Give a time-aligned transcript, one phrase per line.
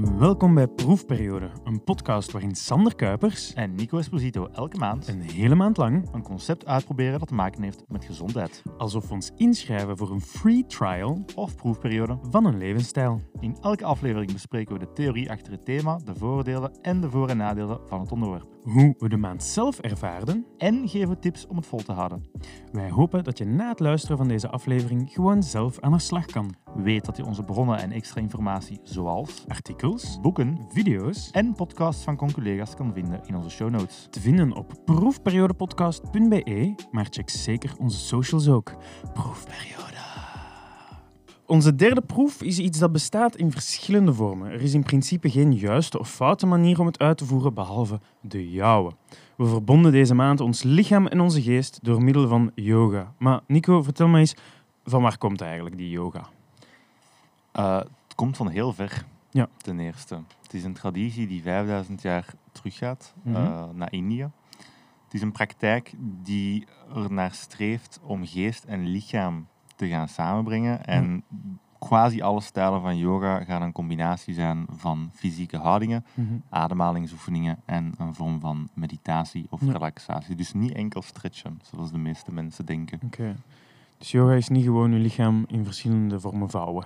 [0.00, 5.54] Welkom bij Proefperiode, een podcast waarin Sander Kuipers En Nico Esposito elke maand een hele
[5.54, 8.62] maand lang, een concept uitproberen dat te maken heeft met gezondheid.
[8.78, 12.18] alsof we ons inschrijven voor een free trial Of proefperiode.
[12.30, 13.20] van een levensstijl.
[13.40, 17.28] In elke aflevering bespreken we de theorie achter het thema, de voordelen en de voor-
[17.28, 18.46] en nadelen van het onderwerp.
[18.62, 20.46] Hoe we de maand zelf ervaarden.
[20.58, 22.30] En geven tips om het vol te houden.
[22.72, 26.26] Wij hopen dat je na het luisteren van deze aflevering gewoon zelf aan de slag
[26.26, 26.54] kan.
[26.74, 29.44] Weet dat je onze bronnen en extra informatie zoals
[29.82, 34.06] Artikels, boeken video's en podcasts van conculega's kan vinden in onze show notes.
[34.10, 38.74] te vinden op proefperiodepodcast.be, maar check zeker onze socials ook.
[39.12, 39.96] Proefperiode.
[41.46, 44.50] Onze derde proef is iets dat bestaat in verschillende vormen.
[44.50, 48.00] Er is in principe geen juiste of foute manier om het uit te voeren, behalve
[48.20, 48.92] de jouwe.
[49.36, 53.12] We verbonden deze maand ons lichaam en onze geest door middel van yoga.
[53.18, 54.34] Maar Nico, vertel me eens,
[54.84, 56.28] van waar komt eigenlijk die yoga?
[57.56, 59.48] Uh, het komt van heel ver, Ja.
[59.56, 60.20] ten eerste.
[60.42, 63.36] Het is een traditie die 5000 jaar teruggaat Mhm.
[63.36, 64.30] uh, naar India.
[65.04, 70.84] Het is een praktijk die er naar streeft om geest en lichaam te gaan samenbrengen.
[70.84, 71.22] En
[71.78, 76.04] quasi alle stijlen van yoga gaan een combinatie zijn van fysieke houdingen,
[76.48, 79.72] ademhalingsoefeningen en een vorm van meditatie of Ja.
[79.72, 80.34] relaxatie.
[80.36, 83.00] Dus niet enkel stretchen, zoals de meeste mensen denken.
[83.04, 83.36] Oké.
[83.98, 86.84] Dus yoga is niet gewoon je lichaam in verschillende vormen vouwen.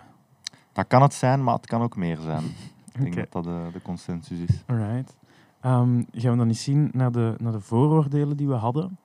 [0.76, 2.44] Dat kan het zijn, maar het kan ook meer zijn.
[2.92, 4.62] Ik denk dat dat de, de consensus is.
[4.66, 5.16] Alright.
[5.60, 8.98] Ehm, gaan we dan eens zien naar de, naar de vooroordelen die we hadden?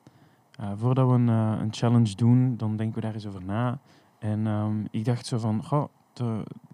[0.56, 3.80] Eh, voordat we een, eh, een challenge doen, dan denken we daar eens over na.
[4.20, 5.88] En ehm, ik dacht zo van, goh,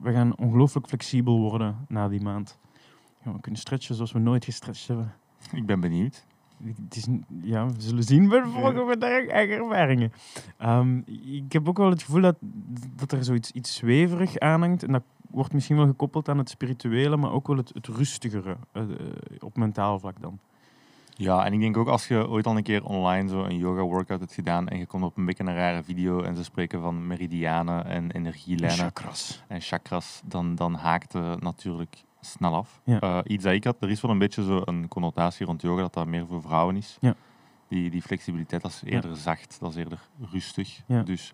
[0.01, 2.59] we gaan ongelooflijk flexibel worden na die maand.
[3.23, 5.13] Ja, we kunnen stretchen zoals we nooit gestretched hebben.
[5.51, 6.25] Ik ben benieuwd.
[6.63, 7.07] Het is,
[7.41, 10.11] ja, we zullen zien bij de volgende dag eigen ervaringen.
[11.25, 12.37] Ik heb ook wel het gevoel dat,
[12.95, 14.83] dat er zoiets iets zweverig aanhangt.
[14.83, 18.57] En dat wordt misschien wel gekoppeld aan het spirituele, maar ook wel het, het rustigere
[18.71, 18.89] eh, eh,
[19.39, 20.39] op mentaal vlak dan.
[21.15, 23.81] Ja, en ik denk ook als je ooit al een keer online zo een yoga
[23.81, 26.81] workout hebt gedaan en je komt op een beetje een rare video en ze spreken
[26.81, 29.43] van meridianen en energielijnen Chakras.
[29.47, 32.81] en chakras, dan, dan haakt het natuurlijk snel af.
[32.83, 32.99] Ja.
[32.99, 35.81] Eh, iets dat ik had, er is wel een beetje zo een connotatie rond yoga
[35.81, 36.97] dat dat meer voor vrouwen is.
[36.99, 37.15] Ja.
[37.67, 39.99] Die, die flexibiliteit, dat is eerder zacht, dat is eerder
[40.31, 40.81] rustig.
[41.03, 41.33] Dus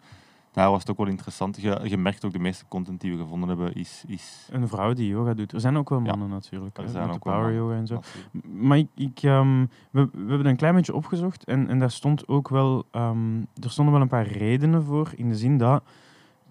[0.51, 1.61] daar was het ook wel interessant.
[1.61, 4.03] Je, je merkt ook de meeste content die we gevonden hebben is...
[4.07, 5.51] is Een vrouw die yoga doet.
[5.51, 6.77] Er zijn ook wel mannen natuurlijk.
[6.77, 7.55] Er zijn ook power mannen.
[7.57, 7.93] yoga en zo.
[7.95, 11.91] natuurlijk- Maar ik, ik, ehm, we, we hebben een klein beetje opgezocht en, en daar
[11.91, 15.11] stond ook wel, ehm, er stonden wel een paar redenen voor.
[15.15, 15.83] In de zin dat,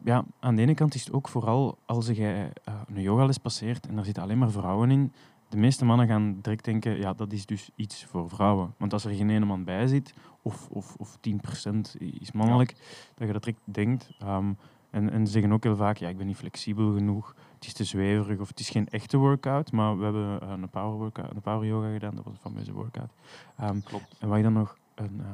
[0.05, 3.87] ja, aan de ene kant is het ook vooral als je eh, een yogales passeert
[3.87, 5.13] en daar zitten alleen maar vrouwen in.
[5.49, 8.75] De meeste mannen gaan direct denken, ja, dat is dus iets voor vrouwen.
[8.77, 12.75] Want als er geen ene man bij zit, of, of, of 10% is mannelijk,
[13.15, 14.11] dat je dat direct denkt.
[14.19, 14.53] Ehm,
[14.91, 17.73] en, en ze zeggen ook heel vaak, ja, ik ben niet flexibel genoeg, het is
[17.73, 19.73] te zweverig of het is geen echte workout.
[19.73, 22.73] Maar we hebben eh, een power, workout, een power yoga gedaan, dat was van deze
[22.73, 23.13] workout.
[23.57, 24.17] Ehm, Klopt.
[24.19, 25.27] en wat ik dan nog, een, eh,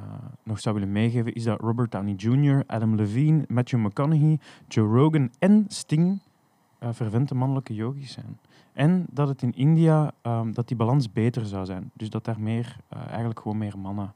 [0.43, 4.39] nog zou willen meegeven, is dat Robert Downey Jr., Adam Levine, Matthew McConaughey,
[4.69, 6.21] Joe Rogan en Sting
[6.79, 8.39] eh vervente mannelijke yogis zijn.
[8.73, 11.91] En dat het in India, ehm, dat die balans beter zou zijn.
[11.95, 14.13] Dus dat daar meer, eh, eigenlijk gewoon meer mannen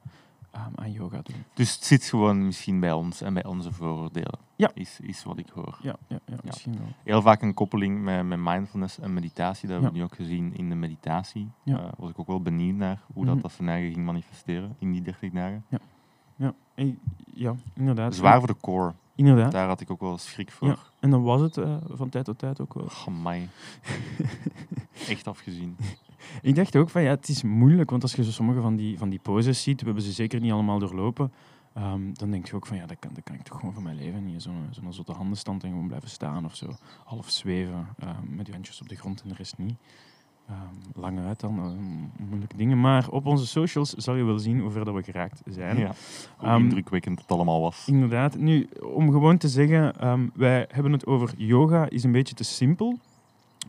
[0.75, 1.45] aan yoga doen.
[1.55, 4.39] Dus het zit gewoon misschien bij ons en bij onze vooroordelen.
[4.57, 4.71] Ja.
[4.75, 5.79] Is, is wat ik hoor.
[5.83, 6.87] Ja, ja, ja, misschien wel.
[7.05, 9.69] Heel vaak een koppeling met, met mindfulness en meditatie.
[9.69, 10.03] Dat hebben we Ja.
[10.05, 11.51] nu ook gezien in de meditatie.
[11.63, 11.79] Ja.
[11.79, 13.33] Eh, was ik ook wel benieuwd naar hoe Mhm.
[13.33, 15.65] dat, dat zijn eigen ging manifesteren in die 30 dagen.
[16.37, 16.93] Ja, eh,
[17.35, 18.15] ja inderdaad.
[18.15, 18.93] Zwaar voor de core.
[19.15, 19.53] Inderdaad.
[19.53, 20.69] Daar had ik ook wel schrik voor.
[20.69, 20.77] Ja.
[21.01, 22.89] En dan was het eh, van tijd tot tijd ook wel.
[23.07, 23.49] Amai.
[25.09, 25.77] Echt afgezien.
[26.43, 28.99] Ik dacht ook van ja, het is moeilijk, want als je zo sommige van die,
[28.99, 31.33] van die poses ziet, we hebben ze zeker niet allemaal doorlopen,
[31.75, 33.83] ehm, dan denk je ook van ja, dat kan, dat kan ik toch gewoon van
[33.83, 34.43] mijn leven niet.
[34.43, 36.67] Zo'n zo'n zotte handenstand en gewoon blijven staan of zo.
[37.05, 39.77] Half zweven, ehm, met je handjes op de grond en de rest niet.
[40.49, 42.81] Ehm, lang uit dan, ehm, moeilijke dingen.
[42.81, 45.79] Maar op onze socials zal je wel zien hoe ver dat we geraakt zijn.
[45.79, 45.95] Ja.
[46.37, 47.85] Hoe indrukwekkend het allemaal was.
[47.87, 48.37] Inderdaad.
[48.37, 49.95] Nu, om gewoon te zeggen,
[50.35, 52.99] wij hebben het over yoga, is een beetje te simpel.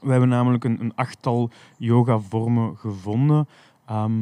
[0.03, 3.47] We hebben namelijk een, een achttal yoga-vormen gevonden.
[3.85, 4.19] Ehm,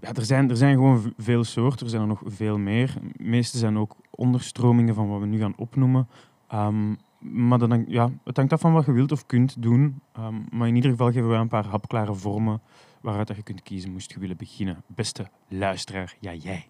[0.00, 2.94] ja, er, zijn, er zijn gewoon veel soorten, er zijn er nog veel meer.
[3.16, 6.08] De meeste zijn ook onderstromingen van wat we nu gaan opnoemen.
[6.48, 10.00] Ehm, maar dan, ja, het hangt af van wat je wilt of kunt doen.
[10.12, 12.60] Ehm, maar in ieder geval geven we een paar hapklare vormen
[13.00, 14.82] waaruit je kunt kiezen, moest je willen beginnen.
[14.86, 16.68] Beste luisteraar, ja jij.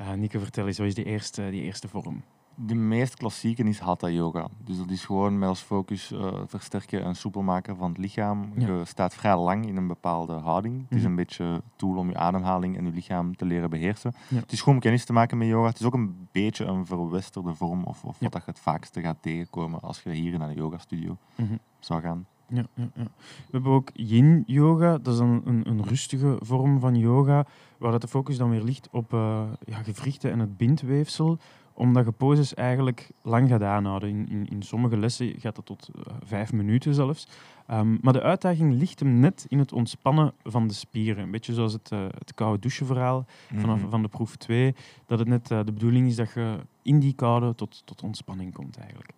[0.00, 2.22] Uh, vertel eens, wat is die eerste, die eerste vorm?
[2.66, 4.48] De meest klassieke is Hatha Yoga.
[4.64, 8.52] Dus dat is gewoon met als focus eh, versterken en soepel maken van het lichaam.
[8.56, 8.66] Ja.
[8.66, 10.80] Je staat vrij lang in een bepaalde houding.
[10.82, 11.06] Het is Mhm.
[11.10, 14.12] een beetje een tool om je ademhaling en je lichaam te leren beheersen.
[14.28, 14.36] Ja.
[14.40, 15.68] Het is gewoon om kennis te maken met yoga.
[15.68, 18.18] Het is ook een beetje een verwesterde vorm of, of Ja.
[18.20, 21.54] wat dat je het vaakste gaat tegenkomen als je hier naar de yogastudio Mhm.
[21.78, 22.26] zou gaan.
[22.50, 23.02] Ja, ja, ja.
[23.22, 27.46] We hebben ook yin yoga, dat is dan een, een rustige vorm van yoga,
[27.78, 31.38] waar dat de focus dan weer ligt op uh, ja, gewrichten en het bindweefsel,
[31.78, 34.08] omdat je poses eigenlijk lang gaat aanhouden.
[34.08, 37.28] In, in, in sommige lessen gaat dat tot uh, vijf minuten zelfs.
[37.70, 41.22] Um, maar de uitdaging ligt hem net in het ontspannen van de spieren.
[41.22, 43.90] Een beetje zoals het, uh, het koude doucheverhaal vanaf Mhm.
[43.90, 44.74] van de proef 2,
[45.06, 48.52] dat het net uh, de bedoeling is dat je in die koude tot, tot ontspanning
[48.54, 49.10] komt eigenlijk.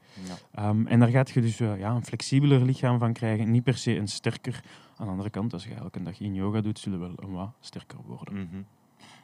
[0.54, 0.68] Ja.
[0.68, 3.96] Um, en daar gaat je dus ja, een flexibeler lichaam van krijgen, niet per se
[3.96, 4.64] een sterker.
[4.96, 7.34] Aan de andere kant, als je elke dag in yoga doet, zullen we wel een
[7.34, 8.34] wat sterker worden.
[8.34, 8.62] Mhm.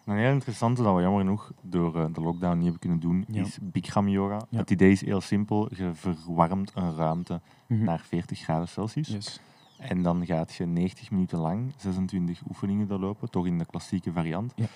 [0.07, 3.25] Een heel interessante dat we jammer genoeg door uh, de lockdown niet hebben kunnen doen,
[3.29, 3.43] Ja.
[3.43, 4.47] is Bikram yoga.
[4.51, 4.59] Ja.
[4.59, 5.69] Het idee is heel simpel.
[5.75, 7.85] Je verwarmt een ruimte Mhm.
[7.85, 9.09] naar 40 graden Celsius.
[9.09, 9.41] Yes.
[9.79, 14.53] En dan gaat je 90 minuten lang 26 oefeningen doorlopen, toch in de klassieke variant.
[14.57, 14.67] Ja.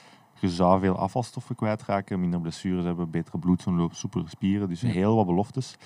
[0.41, 4.69] Je zou veel afvalstoffen kwijtraken, minder blessures hebben, betere bloedsomloop, soepelere spieren.
[4.69, 5.77] Dus heel wat beloftes.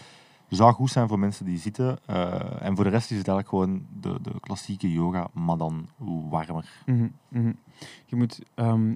[0.55, 1.99] Zou goed zijn voor mensen die zitten.
[2.07, 5.89] eh, en voor de rest is het eigenlijk gewoon de, de klassieke yoga, maar dan
[6.31, 6.83] warmer.
[6.87, 7.53] Mhm, mhm.
[8.07, 8.95] Je moet, ehm,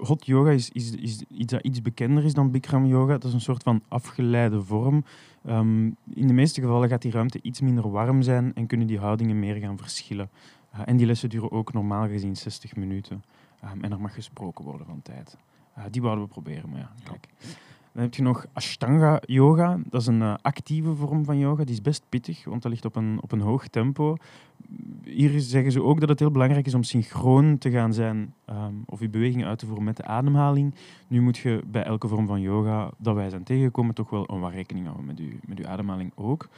[0.00, 3.12] hot yoga is, is, is iets dat iets bekender is dan Bikram yoga.
[3.12, 5.04] Dat is een soort van afgeleide vorm.
[5.44, 5.84] Ehm,
[6.14, 9.38] in de meeste gevallen gaat die ruimte iets minder warm zijn en kunnen die houdingen
[9.38, 10.30] meer gaan verschillen.
[10.74, 13.24] Uh, en die lessen duren ook normaal gezien 60 minuten.
[13.64, 15.36] Um, en er mag gesproken worden van tijd.
[15.78, 17.28] Uh, die wouden we proberen, maar ja, kijk.
[17.92, 19.78] Dan heb je nog Ashtanga yoga.
[19.84, 21.64] Dat is een uh, actieve vorm van yoga.
[21.64, 24.16] Die is best pittig, want dat ligt op een, op een hoog tempo.
[25.04, 28.82] Hier zeggen ze ook dat het heel belangrijk is om synchroon te gaan zijn um,
[28.86, 30.74] of je bewegingen uit te voeren met de ademhaling.
[31.08, 34.40] Nu moet je bij elke vorm van yoga dat wij zijn tegengekomen toch wel een
[34.40, 36.48] wat rekening houden met je, met uw ademhaling ook.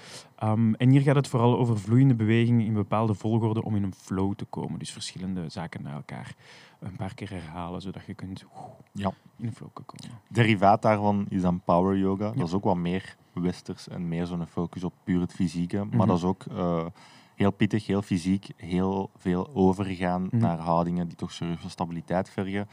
[0.45, 3.95] Um, en hier gaat het vooral over vloeiende bewegingen in bepaalde volgorde om in een
[3.95, 4.79] flow te komen.
[4.79, 6.35] Dus verschillende zaken naar elkaar
[6.83, 8.45] een paar keer herhalen, zodat je kunt
[8.93, 9.13] ja.
[9.39, 10.19] in een flow komen.
[10.29, 12.25] Derivaat daarvan is dan power yoga.
[12.27, 12.33] Ja.
[12.33, 15.77] Dat is ook wat meer westers en meer zo'n focus op puur het fysieke.
[15.77, 16.07] Maar Mhm.
[16.07, 16.87] dat is ook uh,
[17.35, 20.37] heel pittig, heel fysiek, heel veel overgaan Mhm.
[20.37, 22.69] naar houdingen die toch serieuze stabiliteit vergen.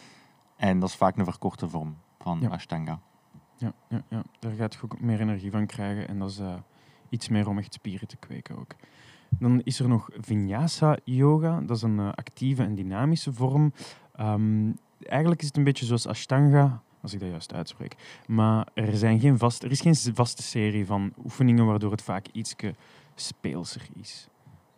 [0.56, 2.48] En dat is vaak een verkorte vorm van Ja.
[2.50, 3.00] Ashtanga.
[3.58, 6.54] Ja, ja, ja, daar gaat je ook meer energie van krijgen en dat is uh,
[7.10, 8.76] iets meer om echt spieren te kweken ook.
[9.30, 11.62] Dan is er nog Vinyasa Yoga.
[11.62, 13.74] Dat is een uh, actieve en dynamische vorm.
[14.20, 17.96] Um, eigenlijk is het een beetje zoals Ashtanga, als ik dat juist uitspreek.
[18.28, 22.28] Maar er, zijn geen vast, er is geen vaste serie van oefeningen waardoor het vaak
[22.32, 22.56] iets
[23.16, 24.28] speelser is.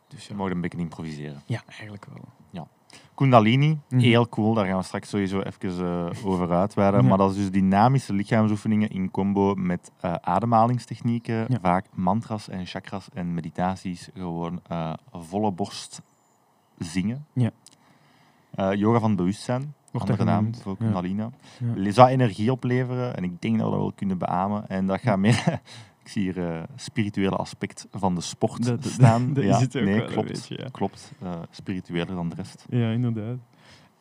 [0.07, 0.29] Dus ja.
[0.29, 1.41] Je mag een beetje improviseren.
[1.45, 2.25] Ja, eigenlijk wel.
[2.49, 2.67] Ja.
[3.15, 3.79] Kundalini, Mhm.
[3.95, 4.53] mm heel cool.
[4.53, 7.01] Daar gaan we straks sowieso even uh, over uitweiden.
[7.01, 7.07] Ja.
[7.07, 11.45] Maar dat is dus dynamische lichaamsoefeningen in combo met uh, ademhalingstechnieken.
[11.47, 11.57] Ja.
[11.61, 14.09] Vaak mantras en chakras en meditaties.
[14.13, 16.01] Gewoon uh, volle borst
[16.77, 17.25] zingen.
[17.33, 17.51] Ja.
[18.75, 19.73] Yoga van bewustzijn.
[19.91, 21.21] Wordt andere naam voor Kundalini.
[21.21, 21.29] Ja.
[21.75, 21.91] Ja.
[21.91, 23.15] Zou energie opleveren.
[23.15, 24.67] En ik denk dat we dat wel kunnen beamen.
[24.69, 25.43] En dat gaat meer...
[26.03, 29.27] Ik zie hier uh, spirituele aspect van de sport dat, staan.
[29.33, 30.27] Dat, ja, is het ook nee, wel klopt.
[30.27, 30.67] Beetje, ja.
[30.71, 31.11] Klopt.
[31.23, 32.65] Uh, spiritueler dan de rest.
[32.69, 33.37] Ja, inderdaad.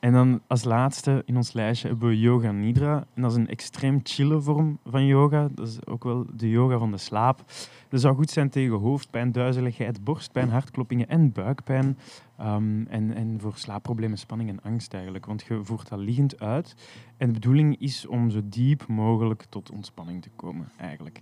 [0.00, 3.06] En dan als laatste in ons lijstje hebben we Yoga Nidra.
[3.14, 5.48] En dat is een extreem chille vorm van yoga.
[5.54, 7.44] Dat is ook wel de yoga van de slaap.
[7.88, 11.98] Dat zou goed zijn tegen hoofdpijn, duizeligheid, borstpijn, hartkloppingen en buikpijn.
[12.40, 15.26] Um, en, en voor slaapproblemen, spanning en angst eigenlijk.
[15.26, 16.74] Want je voert dat liggend uit.
[17.16, 21.20] En de bedoeling is om zo diep mogelijk tot ontspanning te komen, eigenlijk.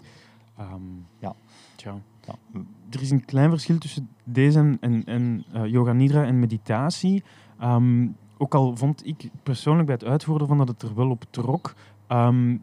[0.61, 1.35] Um, ja.
[1.75, 1.95] Tja.
[2.27, 2.35] Ja.
[2.91, 7.23] Er is een klein verschil tussen deze en, en, en uh, yoga nidra en meditatie.
[7.63, 11.25] Um, ook al vond ik persoonlijk bij het uitvoeren van dat het er wel op
[11.31, 11.75] trok.
[12.09, 12.63] Um,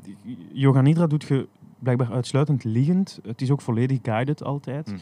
[0.52, 1.48] yoga nidra doet je
[1.80, 3.20] blijkbaar uitsluitend liggend.
[3.24, 4.88] Het is ook volledig guided altijd.
[4.92, 4.98] Mm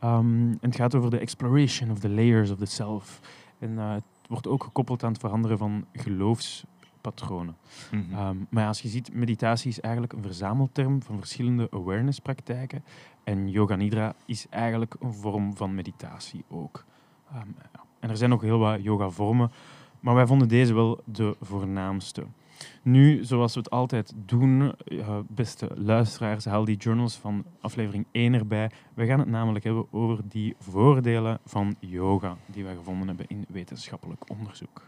[0.00, 0.10] -hmm.
[0.10, 3.20] um, en het gaat over de exploration of the layers of the self.
[3.58, 6.77] En uh, het wordt ook gekoppeld aan het veranderen van geloofspatronen.
[7.14, 7.96] Mhm.
[7.96, 8.26] Mm -hmm.
[8.26, 12.84] um, maar ja, als je ziet, meditatie is eigenlijk een verzamelterm van verschillende awareness-praktijken.
[13.24, 16.84] En yoga nidra is eigenlijk een vorm van meditatie ook.
[17.34, 17.56] Um,
[18.00, 19.50] en er zijn nog heel wat yoga-vormen,
[20.00, 22.26] maar wij vonden deze wel de voornaamste.
[22.82, 28.34] Nu, zoals we het altijd doen, uh, beste luisteraars, haal die journals van aflevering 1
[28.34, 28.70] erbij.
[28.94, 33.44] We gaan het namelijk hebben over die voordelen van yoga die wij gevonden hebben in
[33.48, 34.82] wetenschappelijk onderzoek.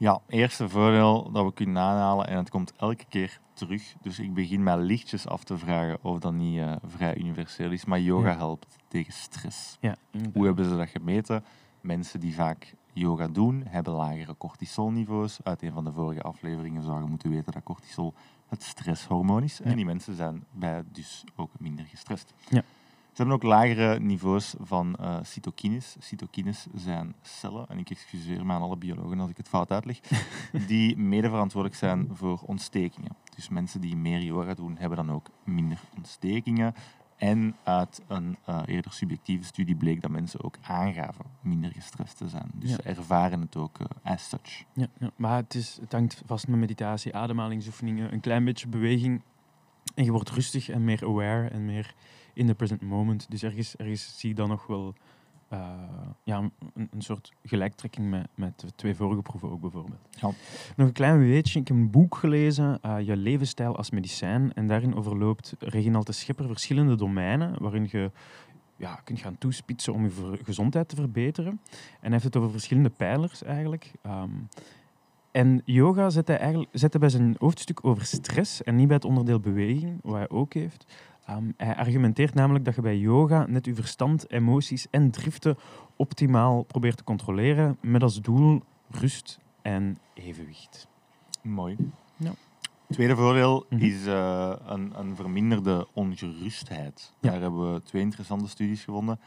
[0.00, 4.34] Ja, eerste voordeel dat we kunnen aanhalen, en het komt elke keer terug, dus ik
[4.34, 8.30] begin mij lichtjes af te vragen of dat niet uh, vrij universeel is, maar yoga
[8.30, 8.36] ja.
[8.36, 9.76] helpt tegen stress.
[9.80, 9.96] Ja,
[10.32, 11.44] Hoe hebben ze dat gemeten?
[11.80, 15.38] Mensen die vaak yoga doen, hebben lagere cortisolniveaus.
[15.42, 18.14] Uit een van de vorige afleveringen zou je moeten weten dat cortisol
[18.48, 19.58] het stresshormoon is.
[19.58, 19.64] Ja.
[19.64, 22.34] En die mensen zijn bij dus ook minder gestrest.
[22.48, 22.62] Ja.
[23.12, 25.96] Ze hebben ook lagere niveaus van uh, cytokines.
[25.98, 30.00] Cytokines zijn cellen, en ik excuseer me aan alle biologen als ik het fout uitleg,
[30.66, 33.16] die mede verantwoordelijk zijn voor ontstekingen.
[33.34, 36.74] Dus mensen die meer yoga doen, hebben dan ook minder ontstekingen.
[37.16, 42.28] En uit een eh, eerder subjectieve studie bleek dat mensen ook aangaven minder gestrest te
[42.28, 42.50] zijn.
[42.54, 42.76] Dus Ja.
[42.76, 44.64] ze ervaren het ook eh, as such.
[44.72, 45.10] Ja, ja.
[45.16, 49.22] maar het, is, het hangt vast met meditatie, ademhalingsoefeningen, een klein beetje beweging.
[49.94, 51.94] En je wordt rustig en meer aware en meer
[52.34, 53.30] in the present moment.
[53.30, 54.94] Dus ergens, ergens zie ik dan nog wel
[55.50, 55.58] eh,
[56.22, 56.38] ja,
[56.74, 60.00] een, een soort gelijktrekking met, met de twee vorige proeven ook bijvoorbeeld.
[60.10, 60.30] Ja.
[60.76, 61.60] Nog een klein weetje.
[61.60, 64.52] Ik heb een boek gelezen, eh, Je levensstijl als medicijn.
[64.54, 68.10] En daarin overloopt Reginald de Schepper verschillende domeinen waarin je
[68.76, 71.60] ja, kunt gaan toespitsen om je gezondheid te verbeteren.
[71.70, 73.92] En hij heeft het over verschillende pijlers eigenlijk.
[74.02, 74.30] Ehm,
[75.30, 78.96] en yoga zet hij, eigenlijk, zet hij bij zijn hoofdstuk over stress en niet bij
[78.96, 80.94] het onderdeel beweging, wat hij ook heeft.
[81.56, 85.56] Hij argumenteert namelijk dat je bij yoga net je verstand, emoties en driften
[85.96, 90.88] optimaal probeert te controleren met als doel rust en evenwicht.
[91.42, 91.76] Mooi.
[92.16, 92.32] Ja.
[92.88, 93.82] Tweede voordeel Mhm.
[93.84, 97.12] is eh, een, een verminderde ongerustheid.
[97.20, 97.30] Ja.
[97.30, 99.20] Daar hebben we twee interessante studies gevonden.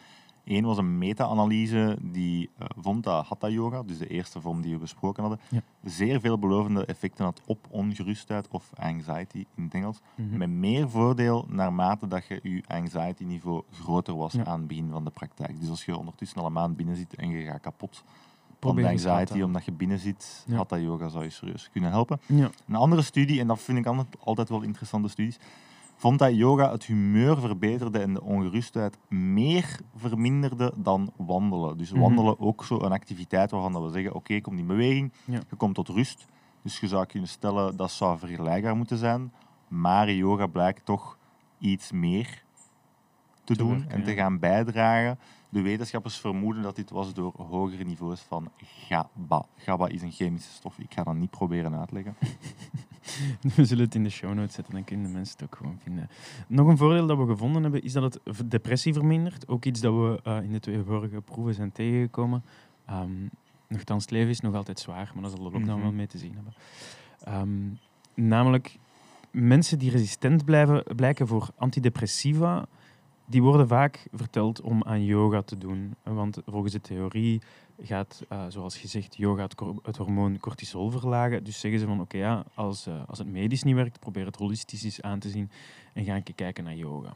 [0.46, 4.74] Eén was een meta-analyse die eh, vond dat Hatha Yoga, dus de eerste vorm die
[4.74, 5.62] we besproken hadden, Ja.
[5.84, 10.00] zeer veel belovende effecten had op ongerustheid of anxiety in het Engels.
[10.16, 10.38] Mhm.
[10.38, 14.46] Met meer voordeel naarmate dat je je anxiety niveau groter was Ja.
[14.46, 15.60] aan het begin van de praktijk.
[15.60, 18.04] Dus als je ondertussen al een maand binnen zit en je gaat kapot
[18.60, 20.56] van de anxiety omdat je binnen zit, Ja.
[20.56, 22.20] Hatha Yoga zou je serieus kunnen helpen.
[22.68, 23.88] Een andere studie, en dat vind ik
[24.20, 25.38] altijd wel interessante studies,
[25.96, 31.78] vond dat yoga het humeur verbeterde en de ongerustheid meer verminderde dan wandelen.
[31.78, 32.00] Dus Mhm.
[32.02, 35.40] wandelen ook zo een activiteit waarvan dat we zeggen, oké, kom in beweging, Ja.
[35.50, 36.26] je komt tot rust.
[36.62, 39.32] Dus je zou kunnen stellen dat zou vergelijkbaar moeten zijn,
[39.68, 41.18] maar yoga blijkt toch
[41.58, 42.44] iets meer
[43.44, 45.20] te, Te doen werken, en te gaan bijdragen.
[45.50, 49.46] De wetenschappers vermoeden dat dit was door hogere niveaus van GABA.
[49.58, 50.80] GABA is een chemische stof.
[50.80, 52.16] Ik ga dat niet proberen uitleggen.
[53.56, 55.80] We zullen het in de show notes zetten, dan kunnen de mensen het ook gewoon
[55.84, 56.10] vinden.
[56.48, 59.48] Nog een voordeel dat we gevonden hebben, is dat het depressie vermindert.
[59.48, 62.44] Ook iets dat we eh, in de twee vorige proeven zijn tegengekomen.
[62.86, 63.12] Ehm
[63.68, 65.82] nochtans, het leven is nog altijd zwaar, maar daar zal de lockdown Mhm.
[65.82, 66.54] wel mee te zien hebben.
[67.24, 68.78] Ehm, namelijk,
[69.32, 72.66] mensen die resistent blijven, blijken voor antidepressiva,
[73.26, 75.96] die worden vaak verteld om aan yoga te doen.
[76.04, 77.42] Want volgens de theorie
[77.86, 79.48] gaat, eh, zoals gezegd, yoga
[79.84, 81.44] het, hormoon cortisol verlagen.
[81.44, 84.36] Dus zeggen ze van, oké, ja, als, eh, als het medisch niet werkt, probeer het
[84.36, 85.52] holistisch aan te zien
[85.94, 87.14] en ga een keer kijken naar yoga.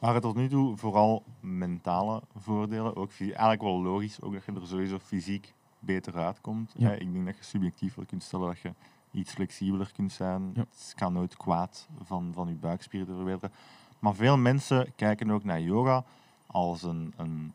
[0.00, 2.96] Maar tot nu toe vooral mentale voordelen.
[2.96, 6.74] Ook eigenlijk wel logisch, ook dat je er sowieso fysiek beter uitkomt.
[6.76, 6.88] Ja.
[6.88, 8.72] Hè, Ik denk dat je subjectief wel kunt stellen dat je
[9.10, 10.50] iets flexibeler kunt zijn.
[10.54, 10.60] Ja.
[10.60, 13.52] Het kan nooit kwaad van, van je buikspieren te verbeteren.
[13.98, 16.04] Maar veel mensen kijken ook naar yoga
[16.46, 17.52] als een, een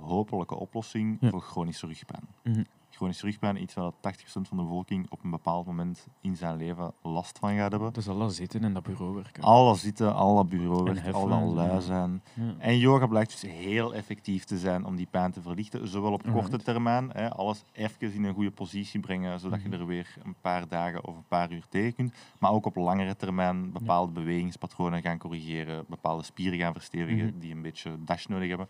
[0.00, 1.30] hopelijke oplossing Ja.
[1.30, 2.28] voor chronische rugpijn.
[2.44, 2.62] Mhm.
[3.00, 6.56] Chronische rugpijn, iets waar dat 80% van de bevolking op een bepaald moment in zijn
[6.56, 7.92] leven last van gaat hebben.
[7.92, 9.42] Dat zal al zitten en dat bureauwerken.
[9.42, 12.22] Alle zitten, alle bureauwerk, En alle heffen, lui zijn.
[12.34, 12.54] Ja.
[12.58, 15.88] En yoga blijkt dus heel effectief te zijn om die pijn te verlichten.
[15.88, 19.70] Zowel op korte termijn, hè, alles even in een goede positie brengen, zodat Mhm.
[19.70, 22.14] je er weer een paar dagen of een paar uur tegen kunt.
[22.38, 27.38] Maar ook op langere termijn bepaalde bewegingspatronen gaan corrigeren, bepaalde spieren gaan verstevigen Mhm.
[27.38, 28.68] die een beetje dash nodig hebben.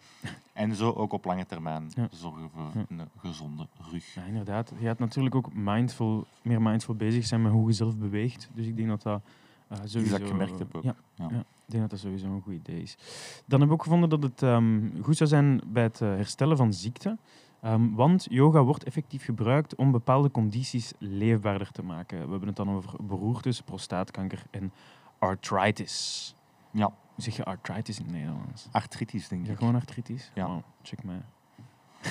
[0.53, 4.17] En zo ook op lange termijn zorgen voor een gezonde rug.
[4.21, 4.73] Ja, inderdaad.
[4.79, 8.49] Je gaat natuurlijk ook mindful, meer mindful bezig zijn met hoe je zelf beweegt.
[8.55, 9.21] Dus ik denk dat dat
[9.69, 10.11] eh sowieso...
[10.13, 10.83] Dat ik gemerkt heb ook.
[10.83, 11.27] Ja, Ja.
[11.31, 12.97] ja, ik denk dat dat sowieso een goed idee is.
[13.47, 16.57] Dan hebben we ook gevonden dat het ehm, goed zou zijn bij het eh, herstellen
[16.57, 17.17] van ziekte.
[17.61, 22.19] Ehm, want yoga wordt effectief gebruikt om bepaalde condities leefbaarder te maken.
[22.25, 24.73] We hebben het dan over beroertes, prostaatkanker en
[25.19, 26.35] arthritis.
[26.71, 28.69] Ja, Hoe zeg je arthritis in het Nederlands?
[28.71, 29.59] artritis denk Ja, ik.
[29.59, 30.31] gewoon artritis?
[30.35, 30.63] Ja.
[30.83, 31.21] Check mij.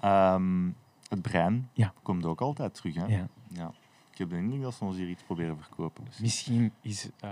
[0.00, 0.66] Ehm,
[1.08, 1.92] het brein Ja.
[2.02, 2.94] komt ook altijd terug.
[2.94, 3.06] Hè?
[3.06, 3.26] Ja.
[3.48, 3.72] Ja.
[4.12, 6.04] Ik heb de indruk dat ze ons hier iets proberen verkopen.
[6.04, 6.18] Dus.
[6.18, 7.30] Misschien is, eh,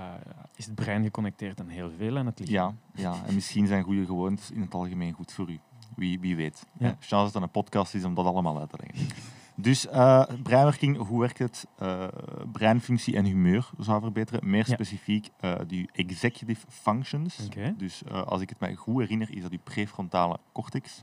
[0.56, 2.78] is het brein geconnecteerd aan heel veel aan het lichaam.
[2.94, 5.58] Ja, ja, en misschien zijn goede gewoontes in het algemeen goed voor u.
[5.96, 6.66] Wie, wie weet.
[6.78, 6.88] Ja.
[7.00, 9.16] Chance dat het een podcast is om dat allemaal uit te leggen.
[9.54, 11.66] Dus eh, breinwerking, hoe werkt het?
[11.78, 12.06] Eh,
[12.52, 14.50] breinfunctie en humeur zou verbeteren.
[14.50, 17.48] Meer specifiek eh die executive functions.
[17.76, 21.02] Dus als ik het mij goed herinner, is dat die prefrontale cortex.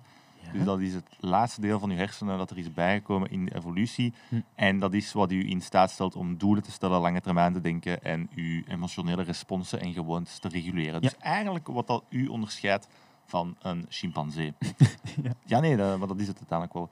[0.54, 3.56] Dus dat is het laatste deel van uw hersenen dat er is bijgekomen in de
[3.56, 4.14] evolutie.
[4.30, 4.36] Hm.
[4.56, 7.62] En dat is wat u in staat stelt om doelen te stellen, lange termijn te
[7.62, 11.02] denken en uw emotionele responsen en gewoontes te reguleren.
[11.02, 12.88] Dus eigenlijk wat dat u onderscheidt
[13.26, 14.54] van een chimpansee.
[15.24, 15.32] Ja.
[15.46, 16.90] ja, nee, dat, maar dat is het uiteindelijk wel.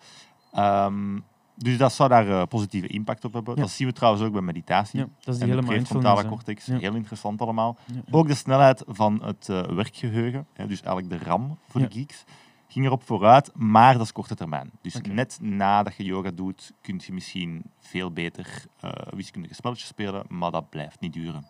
[0.54, 1.20] Ehm,
[1.56, 3.56] dus dat zou daar eh, positieve impact op hebben.
[3.56, 3.62] Ja.
[3.62, 5.00] Dat zien we trouwens ook bij meditatie.
[5.00, 6.78] Ja, dat is die en de hele prefrontale cortex, Ja.
[6.78, 7.78] heel interessant allemaal.
[8.12, 12.24] Ook de snelheid van het eh, werkgeheugen, hè, dus eigenlijk de RAM voor de geeks,
[12.74, 14.72] ging erop vooruit, maar dat is korte termijn.
[14.82, 20.26] Dus net nadat je yoga doet, kun je misschien veel beter eh, wiskundige spelletjes spelen,
[20.28, 21.46] maar dat blijft niet duren.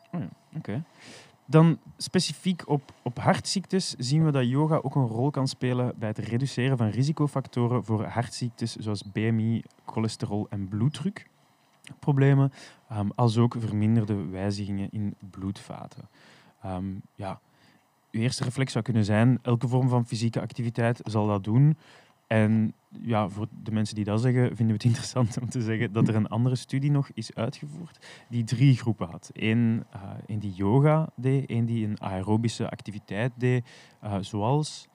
[0.58, 0.84] Oké.
[1.46, 6.08] Dan specifiek op, op hartziektes zien we dat yoga ook een rol kan spelen bij
[6.08, 12.51] het reduceren van risicofactoren voor hartziektes zoals BMI, cholesterol en bloeddrukproblemen,
[12.89, 16.10] ehm, als ook verminderde wijzigingen in bloedvaten.
[16.62, 17.39] Ehm, ja,
[18.13, 21.77] uw eerste reflex zou kunnen zijn, elke vorm van fysieke activiteit zal dat doen.
[22.27, 25.93] En ja, voor de mensen die dat zeggen, vinden we het interessant om te zeggen
[25.93, 29.29] dat er een andere studie nog is uitgevoerd die drie groepen had.
[29.34, 33.65] Eén eh, één die yoga deed, één die een aerobische activiteit deed,
[34.01, 34.88] eh, zoals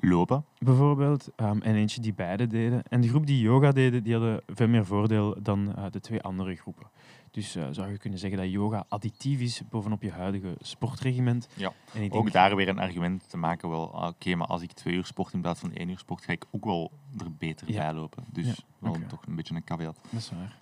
[0.00, 0.44] Lopen.
[0.58, 2.82] bijvoorbeeld, ehm, en eentje die beide deden.
[2.88, 6.22] En de groep die yoga deden, die hadden veel meer voordeel dan eh, de twee
[6.22, 6.86] andere groepen.
[7.30, 11.48] Dus eh, zou je kunnen zeggen dat yoga additief is bovenop je huidige sportregiment.
[11.54, 11.72] Ja.
[11.94, 14.62] En ik Ook denk- daar weer een argument te maken, wel, ah, oké, maar als
[14.62, 17.32] ik twee uur sport in plaats van één uur sport, ga ik ook wel er
[17.38, 17.78] beter Ja.
[17.84, 18.24] bij lopen.
[18.32, 19.98] Dus Ja, wel toch een beetje een caveat.
[20.10, 20.56] Dat is waar.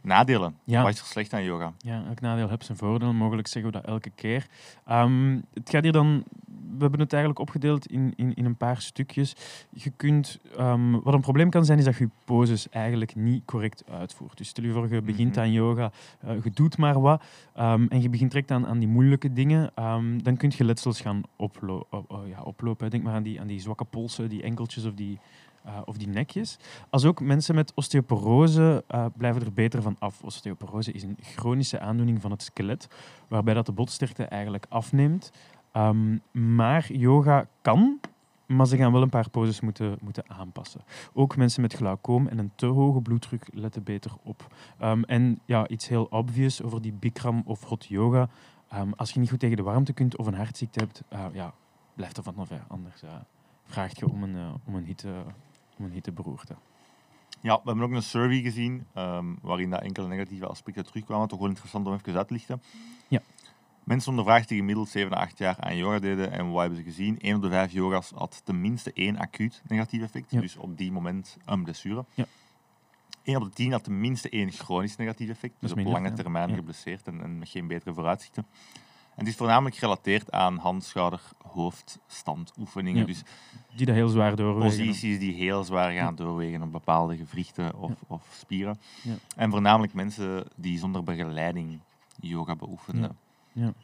[0.00, 0.56] Nadelen.
[0.64, 0.82] Ja.
[0.82, 1.72] Wat is er slecht aan yoga?
[1.78, 3.12] Ja, elk nadeel heeft zijn voordeel.
[3.12, 4.46] Mogelijk zeggen we dat elke keer.
[4.84, 6.24] Ehm, het gaat hier dan...
[6.70, 9.36] We hebben het eigenlijk opgedeeld in, in, in een paar stukjes.
[9.70, 10.38] Je kunt...
[10.56, 14.38] ehm, wat een probleem kan zijn, is dat je poses eigenlijk niet correct uitvoert.
[14.38, 15.40] Dus stel je voor, je begint Mhm.
[15.40, 17.22] aan yoga, eh, je doet maar wat,
[17.54, 21.00] ehm, en je begint direct aan, aan die moeilijke dingen, ehm, dan kun je letsels
[21.00, 21.86] gaan oplo
[22.28, 22.90] ja, oplopen.
[22.90, 25.18] Denk maar aan die, aan die zwakke polsen, die enkeltjes of die,
[25.64, 26.58] eh, of die nekjes.
[26.90, 30.22] Als ook mensen met osteoporose eh, blijven er beter van af.
[30.22, 32.88] Osteoporose is een chronische aandoening van het skelet,
[33.28, 35.30] waarbij dat de botsterkte eigenlijk afneemt.
[35.76, 36.18] Ehm,
[36.54, 38.00] maar yoga kan,
[38.46, 40.80] maar ze gaan wel een paar poses moeten, moeten aanpassen.
[41.12, 44.54] Ook mensen met glaucoom en een te hoge bloeddruk letten beter op.
[44.78, 48.28] Ehm, en ja, iets heel obvious over die Bikram of hot yoga.
[48.68, 51.54] Ehm, als je niet goed tegen de warmte kunt of een hartziekte hebt, eh, ja,
[51.94, 52.48] blijf er vanaf.
[52.48, 52.58] hè.
[52.68, 53.10] Anders eh,
[53.64, 55.12] vraag je om een, eh, om een, hitte,
[55.78, 56.54] om een hitteberoerte.
[57.40, 58.86] Ja, we hebben ook een survey gezien
[59.42, 61.28] waarin dat enkele negatieve aspecten terugkwamen.
[61.28, 62.62] Toch wel interessant om even uit te lichten.
[63.08, 63.20] Ja.
[63.86, 66.32] Mensen ondervraagd die gemiddeld 7 à 8 jaar aan yoga deden.
[66.32, 67.18] En wat hebben ze gezien?
[67.20, 70.30] 1 op de 5 yoga's had tenminste één acuut negatief effect.
[70.30, 70.40] Ja.
[70.40, 72.04] Dus op die moment een blessure.
[72.14, 72.24] Ja.
[73.22, 75.54] 1 op de 10 had tenminste één chronisch negatief effect.
[75.60, 76.54] Dus op minder, lange termijn Ja.
[76.54, 78.46] geblesseerd en, en met geen betere vooruitzichten.
[79.14, 83.06] En het is voornamelijk gerelateerd aan hand, schouder, hoofd, standoefeningen.
[83.06, 83.22] Dus
[83.76, 84.68] Die dat heel zwaar doorwegen.
[84.86, 88.78] posities die heel zwaar gaan doorwegen op bepaalde gewrichten of, of spieren.
[89.02, 89.14] Ja.
[89.36, 91.80] En voornamelijk mensen die zonder begeleiding
[92.20, 92.54] yoga
[93.56, 93.74] beoefenen.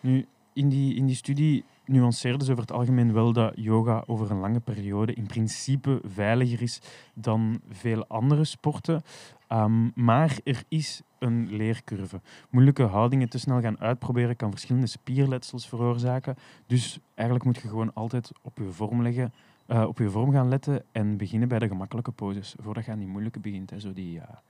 [0.00, 4.30] Nu, in die, in die studie nuanceerden ze over het algemeen wel dat yoga over
[4.30, 6.80] een lange periode in principe veiliger is
[7.14, 9.02] dan veel andere sporten.
[9.46, 12.20] Ehm, maar er is een leercurve.
[12.50, 16.36] Moeilijke houdingen te snel gaan uitproberen kan verschillende spierletsels veroorzaken.
[16.66, 19.32] Dus eigenlijk moet je gewoon altijd op je vorm leggen,
[19.66, 22.98] eh, op je vorm gaan letten en beginnen bij de gemakkelijke poses, voordat je aan
[22.98, 23.70] die moeilijke begint.
[23.70, 23.80] Hè.
[23.80, 24.42] Zo die, eh, ja,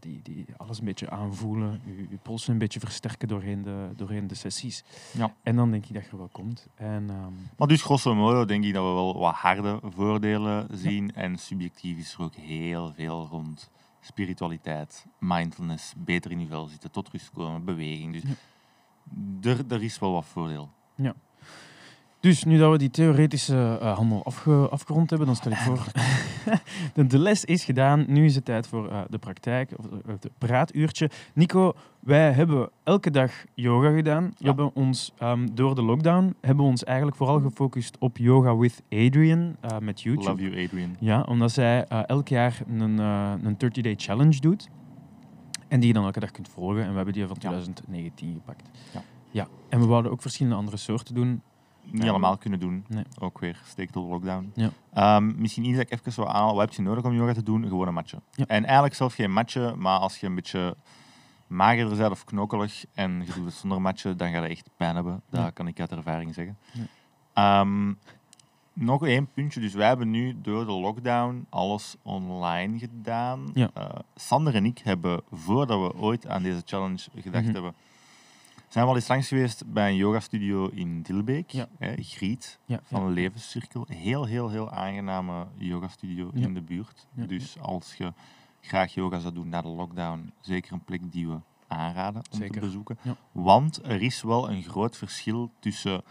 [0.00, 4.26] die, die alles een beetje aanvoelen, je, je polsen een beetje versterken doorheen de, doorheen
[4.26, 4.84] de sessies.
[5.12, 5.34] Ja.
[5.42, 6.66] En dan denk ik dat je er wel komt.
[6.74, 11.14] En, ehm, Maar dus grosso modo denk ik dat we wel wat harde voordelen zien.
[11.14, 16.90] En subjectief is er ook heel veel rond spiritualiteit, mindfulness, beter in je vel zitten,
[16.90, 18.12] tot rust komen, beweging.
[18.12, 18.22] Dus
[19.52, 20.70] er, er is wel wat voordeel.
[22.20, 25.84] Dus nu dat we die theoretische eh, handel afge- afgerond hebben, dan stel ik voor...
[26.94, 29.92] de, de les is gedaan, nu is het tijd voor eh, de praktijk, of eh,
[30.06, 31.10] het praatuurtje.
[31.34, 34.24] Nico, wij hebben elke dag yoga gedaan.
[34.24, 34.46] We Ja.
[34.46, 38.82] hebben ons ehm, door de lockdown, hebben we ons eigenlijk vooral gefocust op yoga with
[38.90, 40.28] Adrian eh, met YouTube.
[40.30, 40.96] Love you, Adrian.
[40.98, 44.68] Ja, omdat zij eh, elk jaar een, eh, een 30-day challenge doet.
[45.68, 46.82] En die je dan elke dag kunt volgen.
[46.82, 48.70] En we hebben die van 2019 gepakt.
[48.94, 49.02] Ja.
[49.30, 49.46] ja.
[49.68, 51.42] En we wouden ook verschillende andere soorten doen.
[51.92, 52.08] Niet Ja.
[52.10, 52.84] allemaal kunnen doen.
[52.88, 53.04] Nee.
[53.18, 54.52] Ook weer steek tot de lockdown.
[54.54, 54.70] Ja.
[54.92, 56.54] Ehm, misschien iets dat ik even zo aanhaal.
[56.54, 57.62] Wat heb je nodig om yoga te doen?
[57.68, 58.18] Gewoon een matje.
[58.34, 58.44] Ja.
[58.46, 60.76] En eigenlijk zelf geen matje, maar als je een beetje
[61.46, 64.94] magerder bent of knokelig en je doet het zonder matje, dan ga je echt pijn
[64.94, 65.22] hebben.
[65.30, 66.58] Dat kan ik uit ervaring zeggen.
[66.72, 66.82] Ja.
[67.32, 67.92] Ehm,
[68.72, 69.60] nog één puntje.
[69.60, 73.50] Dus wij hebben nu door de lockdown alles online gedaan.
[73.54, 73.68] Eh,
[74.14, 77.52] Sander en ik hebben, voordat we ooit aan deze challenge gedacht Mhm.
[77.54, 77.74] hebben,
[78.70, 81.50] zijn we al eens langs geweest bij een yogastudio in Dilbeek.
[81.50, 81.68] Ja.
[81.78, 83.08] Hè, Griet Ja, van ja.
[83.08, 83.84] levenscirkel.
[83.88, 87.06] Heel, heel, heel aangename yogastudio in de buurt.
[87.14, 88.12] Dus als je
[88.60, 92.54] graag yoga zou doen na de lockdown, zeker een plek die we aanraden om Zeker.
[92.54, 92.98] te bezoeken.
[93.32, 96.02] Want er is wel een groot verschil tussen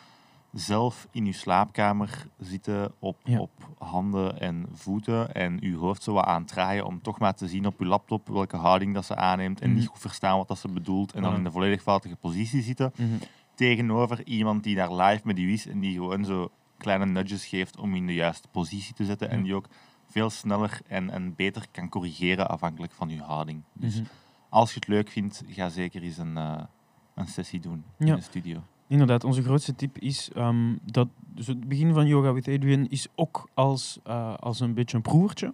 [0.53, 3.39] zelf in je slaapkamer zitten op, Ja.
[3.39, 7.33] op handen en voeten en je hoofd zo wat aan het draaien om toch maar
[7.35, 9.77] te zien op je laptop welke houding dat ze aanneemt en Mhm.
[9.79, 12.91] niet goed verstaan wat dat ze bedoelt en dan in de volledig foute positie zitten
[12.97, 13.07] Mhm.
[13.55, 17.77] tegenover iemand die daar live met u is en die gewoon zo kleine nudges geeft
[17.77, 19.29] om in de juiste positie te zetten.
[19.29, 19.67] En die ook
[20.07, 23.63] veel sneller en, en beter kan corrigeren afhankelijk van je houding.
[23.73, 24.05] Dus Mhm.
[24.49, 26.61] als je het leuk vindt, ga zeker eens een, eh,
[27.15, 28.63] een sessie doen in de studio.
[28.89, 33.07] Inderdaad, onze grootste tip is ehm, dat dus het begin van Yoga with Adrian is
[33.15, 35.53] ook als, eh, als een beetje een proevertje.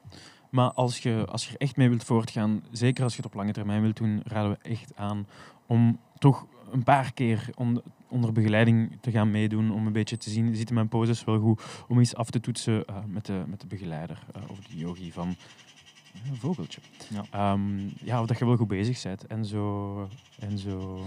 [0.49, 3.37] Maar als je, als je er echt mee wilt voortgaan, zeker als je het op
[3.37, 5.27] lange termijn wilt doen, raden we echt aan
[5.65, 9.71] om toch een paar keer on- onder begeleiding te gaan meedoen.
[9.71, 11.85] Om een beetje te zien, zitten mijn poses wel goed?
[11.87, 15.11] Om eens af te toetsen eh, met, de, met de begeleider eh, of de yogi
[15.11, 15.27] van
[16.29, 16.81] een vogeltje.
[17.09, 17.23] Ja.
[17.31, 19.27] Ehm, ja, of dat je wel goed bezig bent.
[19.27, 20.07] En zo,
[20.39, 21.05] en zo,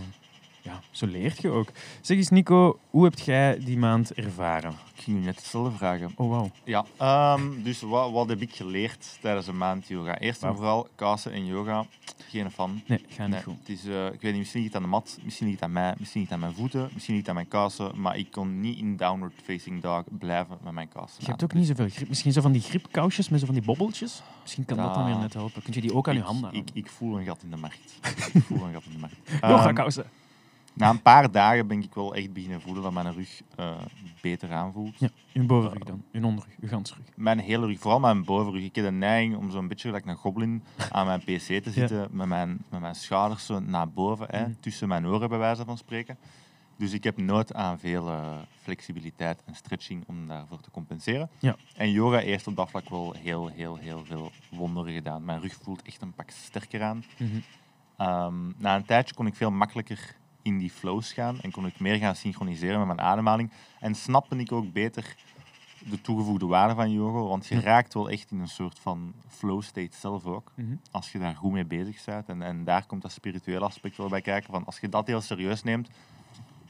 [0.68, 1.68] ja, zo leert je ook.
[2.00, 4.70] Zeg eens Nico, hoe heb jij die maand ervaren?
[4.94, 6.12] Ik ging u net hetzelfde vragen.
[6.16, 6.46] Oh wow.
[6.64, 10.18] Ja, ehm, dus wat, wat heb ik geleerd tijdens een maand yoga?
[10.18, 10.56] Eerst en Wauw.
[10.56, 11.86] vooral kassen en yoga,
[12.28, 12.82] geen fan.
[12.86, 13.54] Nee, ga niet Nee, goed.
[13.58, 15.94] het is, eh, ik weet niet, misschien het aan de mat, misschien het aan mij,
[15.98, 18.96] misschien het aan mijn voeten, misschien het aan mijn kassen, maar ik kon niet in
[18.96, 21.22] downward facing dog blijven met mijn kassen.
[21.22, 22.08] Je hebt ook niet zoveel grip.
[22.08, 24.22] Misschien zo van die gripkousjes met zo van die bobbeltjes.
[24.42, 25.62] Misschien kan dat dan weer net helpen.
[25.62, 27.56] Kun je die ook aan je ik, handen ik, ik voel een gat in de
[27.56, 27.98] markt.
[28.34, 29.16] ik voel een gat in de markt.
[29.40, 30.04] Yoga Ehm, kousen.
[30.78, 33.76] Na een paar dagen ben ik wel echt beginnen voelen dat mijn rug eh,
[34.20, 34.98] beter aanvoelt.
[34.98, 36.02] Ja, je bovenrug dan.
[36.12, 37.04] Je onderrug, je gansrug.
[37.16, 38.62] Mijn hele rug, vooral mijn bovenrug.
[38.62, 42.08] Ik heb de neiging om zo'n beetje like een goblin aan mijn pc te zitten,
[42.10, 44.52] met, mijn, met mijn schouders zo naar boven, hè, Mhm.
[44.60, 46.18] tussen mijn oren bij wijze van spreken.
[46.76, 51.30] Dus ik heb nood aan veel eh, flexibiliteit en stretching om daarvoor te compenseren.
[51.38, 51.56] Ja.
[51.76, 55.24] En yoga heeft op dat vlak wel heel, heel, heel veel wonderen gedaan.
[55.24, 57.04] Mijn rug voelt echt een pak sterker aan.
[57.18, 57.30] Mhm.
[57.96, 60.16] Ehm, na een tijdje kon ik veel makkelijker
[60.48, 63.50] in die flows gaan en kon ik meer gaan synchroniseren met mijn ademhaling.
[63.80, 65.16] En snapte ik ook beter
[65.90, 67.60] de toegevoegde waarde van yoga, want je Ja.
[67.60, 70.74] raakt wel echt in een soort van flow state zelf ook, Mhm.
[70.90, 72.28] als je daar goed mee bezig bent.
[72.28, 75.20] En, en daar komt dat spirituele aspect wel bij kijken, van als je dat heel
[75.20, 75.88] serieus neemt,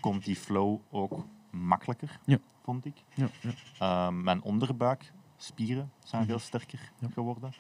[0.00, 2.38] komt die flow ook makkelijker, Ja.
[2.62, 2.96] vond ik.
[3.14, 3.50] Ja, ja.
[3.78, 6.30] Ehm, mijn onderbuikspieren zijn Mhm.
[6.30, 7.52] veel sterker geworden.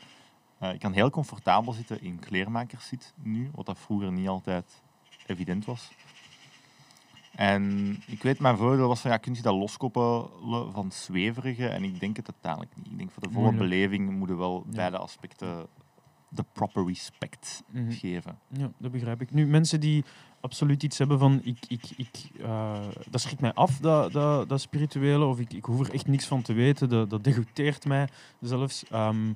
[0.58, 4.82] Eh, ik kan heel comfortabel zitten in kleermakerszit nu, wat dat vroeger niet altijd
[5.26, 5.92] evident was.
[7.38, 11.68] En ik weet, mijn voordeel was van, ja, kun je dat loskoppelen van zweverige?
[11.68, 12.86] En ik denk het uiteindelijk niet.
[12.86, 13.70] Ik denk, voor de volle Moeilijk.
[13.70, 14.74] beleving moeten we wel Ja.
[14.76, 15.66] beide aspecten
[16.28, 17.90] de proper respect Mhm.
[17.90, 18.38] geven.
[18.48, 19.30] Ja, dat begrijp ik.
[19.32, 20.04] Nu, mensen die
[20.40, 22.78] absoluut iets hebben van, ik, ik, ik, eh,
[23.10, 26.26] dat schrikt mij af, dat, dat, dat spirituele, of ik, ik hoef er echt niks
[26.26, 28.08] van te weten, dat, dat degoteert mij
[28.40, 28.84] zelfs.
[28.90, 29.32] Ehm,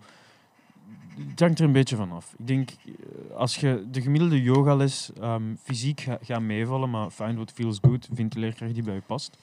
[1.30, 2.34] het hangt er een beetje van af.
[2.38, 7.34] Ik denk, eh, als je de gemiddelde yogales ehm, fysiek ga- gaat meevallen, maar find
[7.34, 9.36] what feels good, vind de leerkracht die bij je past.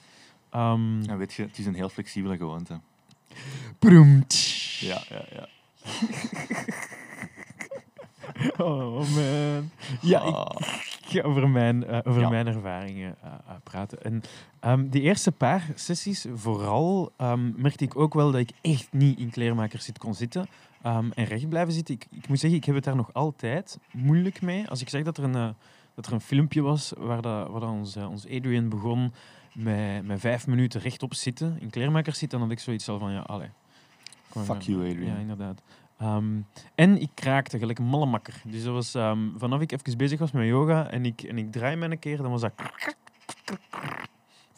[0.50, 2.80] Ehm En weet je, het is een heel flexibele gewoonte.
[3.78, 4.34] Broemt.
[4.80, 5.48] Ja, ja, ja.
[8.58, 9.70] Oh man.
[10.00, 10.56] Ja, ik, Ah.
[11.10, 12.28] ga over mijn, eh, over Ja.
[12.28, 13.30] mijn ervaringen eh,
[13.64, 14.02] praten.
[14.02, 14.22] En
[14.60, 17.12] ehm, die eerste paar sessies, vooral,
[17.56, 20.46] merkte ik ook wel dat ik echt niet in kleermakerszit kon zitten
[20.82, 21.94] ehm, en recht blijven zitten.
[21.94, 24.68] Ik, ik moet zeggen, ik heb het daar nog altijd moeilijk mee.
[24.68, 25.48] Als ik zeg dat er een, eh,
[25.94, 29.12] dat er een filmpje was waar, dat, waar dat ons, eh, ons Adrian begon
[29.54, 33.20] met, met vijf minuten rechtop zitten in kleermakerszit, dan had ik zoiets al van, ja,
[33.20, 33.48] allee.
[34.28, 34.62] Fuck maar.
[34.62, 35.14] you, Adrian.
[35.14, 35.62] Ja, inderdaad.
[35.98, 36.40] Ehm,
[36.74, 38.42] en ik kraakte gelijk een malle makker.
[38.44, 41.52] Dus dat was ehm, vanaf ik even bezig was met yoga en ik, en ik
[41.52, 42.52] draai mij een keer, dan was dat.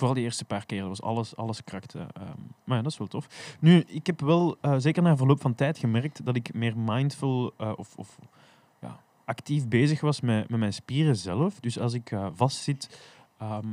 [0.03, 1.99] Vooral die eerste paar keer, was alles, alles krakte.
[1.99, 2.27] ehm.
[2.65, 3.57] maar ja, dat is wel tof.
[3.61, 7.55] Nu, ik heb wel eh, zeker na verloop van tijd gemerkt dat ik meer mindful
[7.57, 8.19] eh, of, of
[8.81, 11.61] ja, actief bezig was met, met mijn spieren zelf.
[11.61, 13.01] Dus als ik eh, vastzit,
[13.39, 13.67] ehm,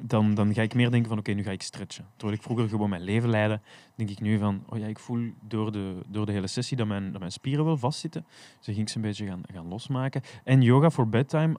[0.00, 2.06] dan, dan ga ik meer denken van oké, nu ga ik stretchen.
[2.16, 3.60] Terwijl ik vroeger gewoon mijn leven leidde,
[3.94, 6.86] denk ik nu van oh ja, ik voel door de, door de hele sessie dat
[6.86, 8.24] mijn, dat mijn spieren wel vastzitten.
[8.56, 10.22] Dus dan ging ik ze een beetje gaan, gaan losmaken.
[10.44, 11.56] En yoga voor bedtime,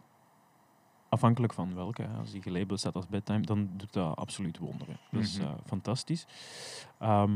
[1.14, 4.98] afhankelijk van welke, als die gelabeld staat als bedtime, dan doet dat absoluut wonderen.
[5.12, 5.48] Dat is Mhm.
[5.48, 6.26] eh, fantastisch.
[7.00, 7.32] Ehm,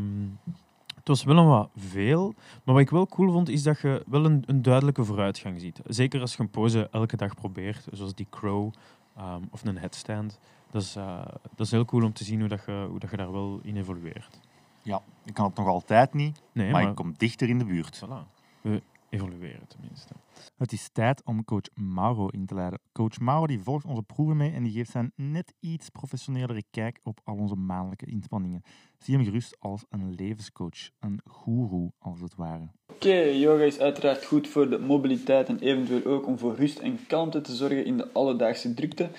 [0.95, 4.03] het was wel een wat veel, maar wat ik wel cool vond, is dat je
[4.07, 5.81] wel een, een duidelijke vooruitgang ziet.
[5.85, 8.73] Zeker als je een pose elke dag probeert, zoals die crow
[9.15, 10.39] ehm, of een headstand.
[10.71, 13.09] Dat is, eh, dat is heel cool om te zien hoe, dat je, hoe dat
[13.09, 14.39] je daar wel in evolueert.
[14.81, 17.65] Ja, ik kan het nog altijd niet, Nee, maar maar, ik kom dichter in de
[17.65, 18.01] buurt.
[18.05, 18.35] voilà.
[18.61, 20.13] we evolueren tenminste.
[20.57, 22.79] Het is tijd om coach Mauro in te leiden.
[22.91, 26.99] Coach Mauro die volgt onze proeven mee en die geeft zijn net iets professionelere kijk
[27.03, 28.61] op al onze maandelijke inspanningen.
[28.99, 32.67] Zie hem gerust als een levenscoach, een goeroe als het ware.
[32.87, 36.99] Oké, yoga is uiteraard goed voor de mobiliteit en eventueel ook om voor rust en
[37.07, 39.09] kalmte te zorgen in de alledaagse drukte.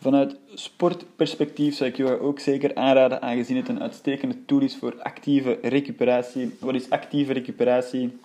[0.00, 5.02] Vanuit sportperspectief zou ik yoga ook zeker aanraden, aangezien het een uitstekende tool is voor
[5.02, 6.56] actieve recuperatie.
[6.60, 8.18] Wat is actieve recuperatie?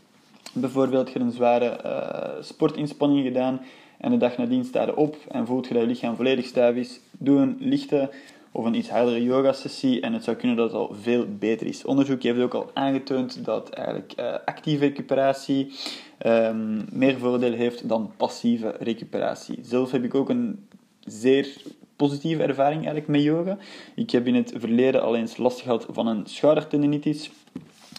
[0.53, 3.61] Bijvoorbeeld, je een zware eh, sportinspanning gedaan
[3.97, 6.99] en de dag nadien sta je op en voelt je je lichaam volledig stijf is.
[7.11, 8.09] Doe een lichte
[8.51, 11.85] of een iets hardere yoga-sessie en het zou kunnen dat het al veel beter is.
[11.85, 15.73] Onderzoek heeft ook al aangetoond dat eigenlijk eh, actieve recuperatie
[16.17, 19.59] ehm, meer voordeel heeft dan passieve recuperatie.
[19.61, 20.67] Zelf heb ik ook een
[20.99, 21.55] zeer
[21.95, 23.57] positieve ervaring eigenlijk met yoga.
[23.95, 27.31] Ik heb in het verleden al eens last gehad van een schoudertendinitis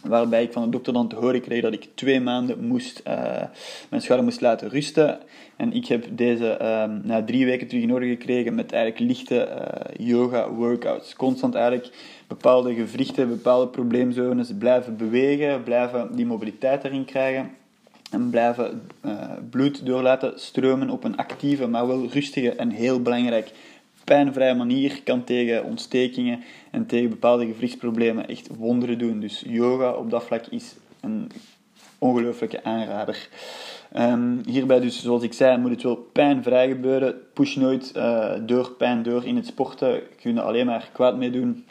[0.05, 3.43] waarbij ik van de dokter dan te horen kreeg dat ik twee maanden moest, uh,
[3.91, 5.19] mijn schouder moest laten rusten.
[5.57, 9.49] En ik heb deze uh, na drie weken terug in orde gekregen met eigenlijk lichte
[9.49, 11.15] uh, yoga workouts.
[11.15, 11.91] Constant eigenlijk
[12.27, 17.51] bepaalde gewrichten, bepaalde probleemzones blijven bewegen, blijven die mobiliteit erin krijgen.
[18.11, 18.83] En blijven
[19.51, 23.51] bloed door laten stromen op een actieve, maar wel rustige en heel belangrijk
[24.05, 26.41] pijnvrije manier kan tegen ontstekingen
[26.71, 29.21] en tegen bepaalde gewrichtsproblemen echt wonderen doen.
[29.21, 31.31] Dus yoga op dat vlak is een
[31.99, 33.29] ongelooflijke aanrader.
[33.97, 37.15] Um, hierbij dus, zoals ik zei, moet het wel pijnvrij gebeuren.
[37.33, 39.93] Push nooit uh, door pijn door in het sporten.
[39.93, 41.65] Je kunt er alleen maar kwaad mee doen.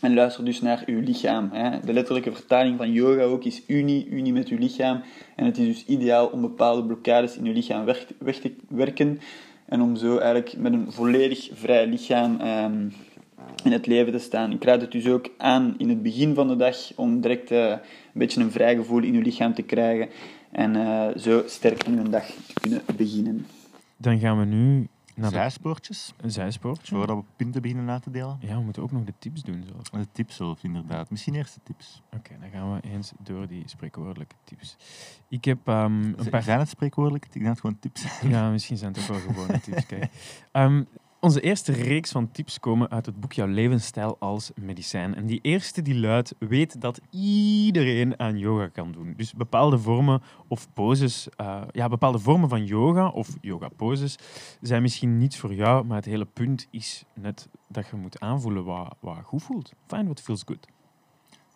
[0.00, 1.50] En luister dus naar uw lichaam.
[1.52, 1.80] Hè.
[1.80, 5.02] De letterlijke vertaling van yoga ook is unie, unie met uw lichaam.
[5.36, 7.84] En het is dus ideaal om bepaalde blokkades in uw lichaam
[8.18, 9.20] weg te werken.
[9.66, 12.92] En om zo eigenlijk met een volledig vrij lichaam um,
[13.64, 14.52] in het leven te staan.
[14.52, 17.68] Ik raad het dus ook aan in het begin van de dag om direct uh,
[17.68, 17.78] een
[18.12, 20.08] beetje een vrij gevoel in je lichaam te krijgen.
[20.50, 23.46] En uh, zo sterk in een dag te kunnen beginnen.
[23.96, 26.12] Dan gaan we nu naar zijspoortjes.
[26.16, 26.94] Een zijspoortje.
[26.94, 28.38] Voordat we punten beginnen uit te delen.
[28.40, 29.64] Ja, we moeten ook nog de tips doen.
[29.64, 29.98] Zo.
[29.98, 31.10] De tips zelf, inderdaad.
[31.10, 32.02] Misschien eerst de tips.
[32.06, 34.76] Oké, okay, dan gaan we eens door die spreekwoordelijke tips.
[35.28, 36.42] Ik heb um, een paar...
[36.42, 37.26] Zijn het spreekwoordelijke?
[37.26, 38.32] Ik denk dat het gewoon tips zijn.
[38.32, 39.86] Ja, misschien zijn het ook wel gewone tips.
[39.96, 40.10] Kijk.
[40.52, 40.86] Um,
[41.26, 45.14] onze eerste reeks van tips komen uit het boek Jouw levensstijl als medicijn.
[45.14, 49.14] En die eerste die luidt, weet dat iedereen aan yoga kan doen.
[49.16, 54.18] Dus bepaalde vormen of poses, uh, ja, bepaalde vormen van yoga of yoga poses
[54.60, 58.64] zijn misschien niets voor jou, maar het hele punt is net dat je moet aanvoelen
[58.64, 59.72] wat, wat goed voelt.
[59.86, 60.75] Find what feels good.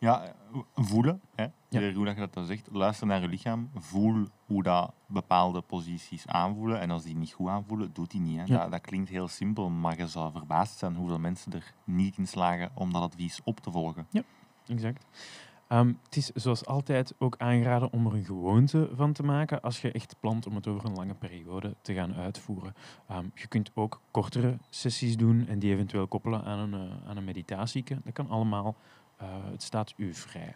[0.00, 0.34] Ja,
[0.74, 1.20] voelen.
[1.34, 1.46] Hè?
[1.68, 1.92] Ja.
[1.92, 2.68] Hoe dat je dat dan zegt.
[2.72, 3.70] Luister naar je lichaam.
[3.74, 6.80] Voel hoe dat bepaalde posities aanvoelen.
[6.80, 8.38] En als die niet goed aanvoelen, doet die niet.
[8.38, 8.44] Hè?
[8.44, 12.26] Dat, dat, klinkt heel simpel, maar je zou verbaasd zijn hoeveel mensen er niet in
[12.26, 14.06] slagen om dat advies op te volgen.
[14.10, 14.22] Ja,
[14.66, 15.04] exact.
[15.68, 19.80] Um, het is zoals altijd ook aangeraden om er een gewoonte van te maken als
[19.80, 22.74] je echt plant om het over een lange periode te gaan uitvoeren.
[23.10, 27.16] Um, je kunt ook kortere sessies doen en die eventueel koppelen aan een, uh, aan
[27.16, 27.84] een meditatie.
[28.04, 28.76] Dat kan allemaal.
[29.22, 30.54] Uh, het staat u vrij.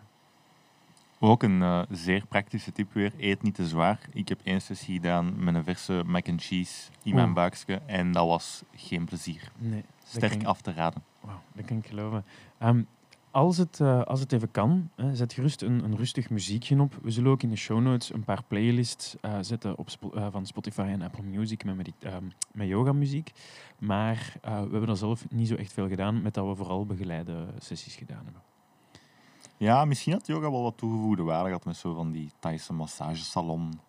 [1.18, 3.12] Ook een uh, zeer praktische tip weer.
[3.18, 3.98] Eet niet te zwaar.
[4.12, 7.80] Ik heb één sessie gedaan met een verse mac and cheese in mijn buikje.
[7.86, 9.52] En dat was geen plezier.
[9.58, 11.02] Nee, Sterk af te raden.
[11.20, 12.24] Wauw, dat kan ik geloven.
[12.62, 12.86] Um,
[13.30, 16.98] als, het, uh, als het even kan, hè, zet gerust een, een rustig muziekje op.
[17.02, 20.46] We zullen ook in de show notes een paar playlists uh, zetten op spo van
[20.46, 21.90] Spotify en Apple Music met, met,
[22.52, 23.32] met yoga muziek.
[23.78, 27.46] Maar we hebben er zelf niet zo echt veel gedaan, met dat we vooral begeleide
[27.58, 28.42] sessies gedaan hebben.
[29.56, 33.80] Ja, misschien had yoga wel wat toegevoegde waarde gehad met zo van die Thaise massagesalon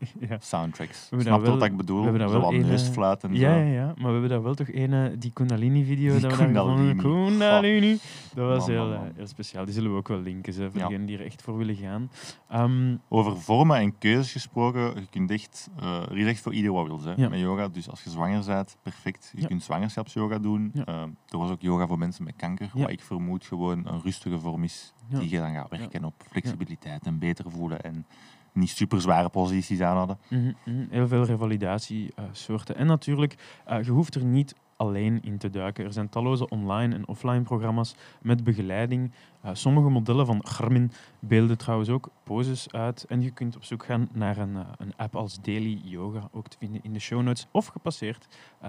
[0.28, 0.36] ja.
[0.40, 1.08] soundtracks.
[1.10, 2.00] We Snap je wat ik bedoel?
[2.00, 3.58] We hebben zo wat neusfluit en ja, zo.
[3.58, 6.12] Ja, ja, maar we hebben daar wel toch een, die Kundalini-video.
[6.12, 6.94] Die dat Kundalini.
[6.94, 7.98] We Kundalini.
[8.34, 9.64] Dat was heel, uh, heel speciaal.
[9.64, 10.86] Die zullen we ook wel linken, zo, voor ja.
[10.86, 12.10] degenen die er echt voor willen gaan.
[12.54, 16.72] Um, Over vormen en keuzes gesproken, je kunt echt, uh, er is echt voor ieder
[16.72, 17.28] wat wil hè, ja.
[17.28, 17.68] met yoga.
[17.68, 19.32] Dus als je zwanger bent, perfect.
[19.36, 20.72] Je kunt zwangerschapsyoga doen.
[20.74, 24.38] Uh, er was ook yoga voor mensen met kanker, wat ik vermoed gewoon een rustige
[24.38, 28.06] vorm is, die je dan gaat werken op flexibiliteit en beter voelen en
[28.56, 30.18] niet super zware posities aan hadden.
[30.28, 32.74] Mm -hmm, Heel veel revalidatiesoorten.
[32.74, 35.84] Uh, en natuurlijk, uh, je hoeft er niet alleen in te duiken.
[35.84, 39.12] Er zijn talloze online en offline programma's met begeleiding.
[39.44, 43.04] Uh, sommige modellen van Garmin beelden trouwens ook poses uit.
[43.08, 46.56] En je kunt op zoek gaan naar een, een app als Daily Yoga, ook te
[46.58, 47.46] vinden in de show notes.
[47.50, 48.26] Of gepasseerd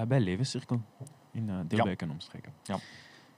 [0.07, 0.81] bij Levenscirkel
[1.31, 2.53] in Deelwijk en omstreken.
[2.63, 2.77] Ja.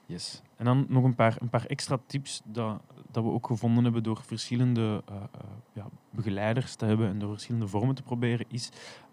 [0.09, 0.41] Yes.
[0.55, 4.03] En dan nog een paar, een paar extra tips dat, dat we ook gevonden hebben
[4.03, 5.21] door verschillende uh, uh,
[5.73, 8.69] ja, begeleiders te hebben en door verschillende vormen te proberen, is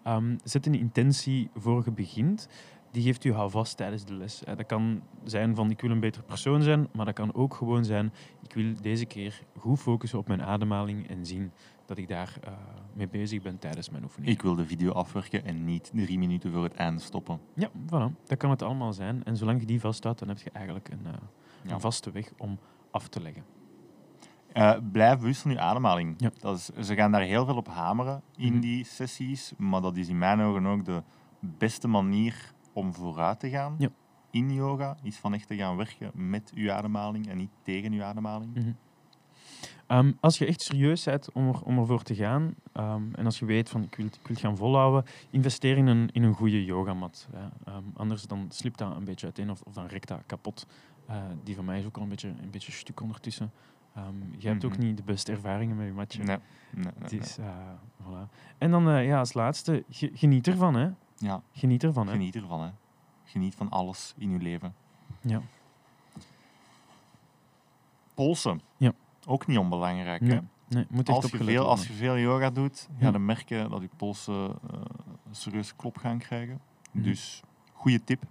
[0.07, 2.47] um, zet een intentie voor je begint.
[2.91, 4.41] Die geeft u houvast tijdens de les.
[4.45, 7.85] Dat kan zijn van ik wil een beter persoon zijn, maar dat kan ook gewoon
[7.85, 8.11] zijn
[8.43, 11.51] ik wil deze keer goed focussen op mijn ademhaling en zien
[11.87, 12.53] dat ik daar uh,
[12.93, 14.31] mee bezig ben tijdens mijn oefening.
[14.31, 17.39] Ik wil de video afwerken en niet drie minuten voor het einde stoppen.
[17.53, 18.25] Ja, voilà.
[18.25, 19.23] Dat kan het allemaal zijn.
[19.23, 21.11] En zolang je die vasthoudt, dan heb je eigenlijk een, uh,
[21.61, 21.73] ja.
[21.73, 22.59] een vaste weg om
[22.91, 23.43] af te leggen.
[24.53, 26.15] Uh, blijf bewust van je ademhaling.
[26.17, 26.31] Ja.
[26.39, 28.59] Dat is, ze gaan daar heel veel op hameren in mm.
[28.59, 31.03] die sessies, maar dat is in mijn ogen ook de
[31.39, 33.89] beste manier om vooruit te gaan ja.
[34.31, 38.03] in yoga, is van echt te gaan werken met je ademhaling en niet tegen je
[38.03, 38.55] ademhaling.
[38.55, 38.77] Mm -hmm.
[39.87, 43.39] Ehm, als je echt serieus bent om, er, om ervoor te gaan, ehm, en als
[43.39, 46.33] je weet van ik wil, ik wil het gaan volhouden, investeer in een, in een
[46.33, 47.27] goede yogamat.
[47.33, 47.51] Ja.
[47.65, 50.65] Ehm, anders dan slipt dat een beetje uiteen of, of dan rekt dat kapot.
[51.05, 53.51] Eh, die van mij is ook al een beetje, een beetje stuk ondertussen.
[54.37, 54.81] Je hebt ook Mhm.
[54.81, 56.23] niet de beste ervaringen met je matje.
[56.23, 56.37] Nee,
[56.71, 57.19] nee, nee, Het nee.
[57.19, 57.45] is, eh,
[58.03, 58.29] voilà.
[58.57, 60.75] En dan eh, ja, als laatste, ge- geniet ervan.
[60.75, 60.89] Hè.
[61.15, 62.07] Ja, Geniet ervan.
[62.07, 62.13] Hè.
[62.13, 62.61] geniet ervan.
[62.61, 62.69] Hè.
[63.23, 64.75] Geniet van alles in je leven.
[65.21, 65.41] Ja.
[68.13, 68.61] Polsen.
[68.77, 68.91] Ja.
[69.29, 70.21] Ook niet onbelangrijk.
[70.21, 70.39] Nee, Hè?
[70.69, 73.89] Nee, moet Als, je veel, als je veel yoga doet, ga dan merken dat je
[73.97, 76.59] polsen een serieuze klop gaan krijgen.
[76.91, 77.41] Dus,
[77.73, 78.23] goede tip.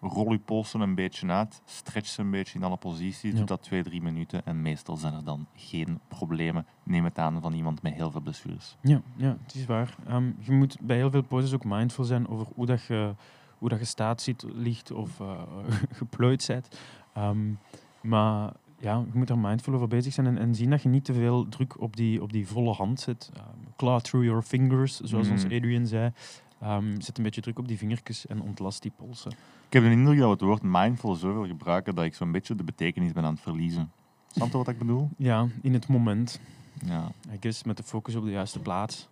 [0.00, 1.62] Rol je polsen een beetje uit.
[1.64, 3.30] Stretch ze een beetje in alle posities.
[3.30, 3.36] Ja.
[3.36, 4.46] Doe dat twee, drie minuten.
[4.46, 6.66] En meestal zijn er dan geen problemen.
[6.82, 8.76] Neem het aan van iemand met heel veel blessures.
[8.80, 9.96] Ja, ja, het is waar.
[10.06, 13.14] Ehm, je moet bij heel veel poses ook mindful zijn over hoe dat je,
[13.58, 15.42] hoe dat je staat zit, ligt of eh,
[16.00, 16.78] geplooid bent.
[17.12, 17.52] Ehm,
[18.00, 18.52] maar
[18.84, 21.12] ja, je moet er mindful over bezig zijn en, en zien dat je niet te
[21.12, 23.30] veel druk op die, op die volle hand zet.
[23.34, 23.44] Ehm,
[23.76, 25.52] claw through your fingers, zoals ons Mm.
[25.52, 26.12] Adrian zei.
[26.60, 29.30] Ehm, zet een beetje druk op die vingertjes en ontlast die polsen.
[29.66, 32.54] Ik heb de indruk dat we het woord mindful zoveel gebruiken dat ik zo'n beetje
[32.54, 33.90] de betekenis ben aan het verliezen.
[34.32, 35.08] Snap je wat ik bedoel?
[35.16, 36.40] Ja, in het moment.
[36.84, 37.12] Ja.
[37.32, 39.08] I guess met de focus op de juiste plaats.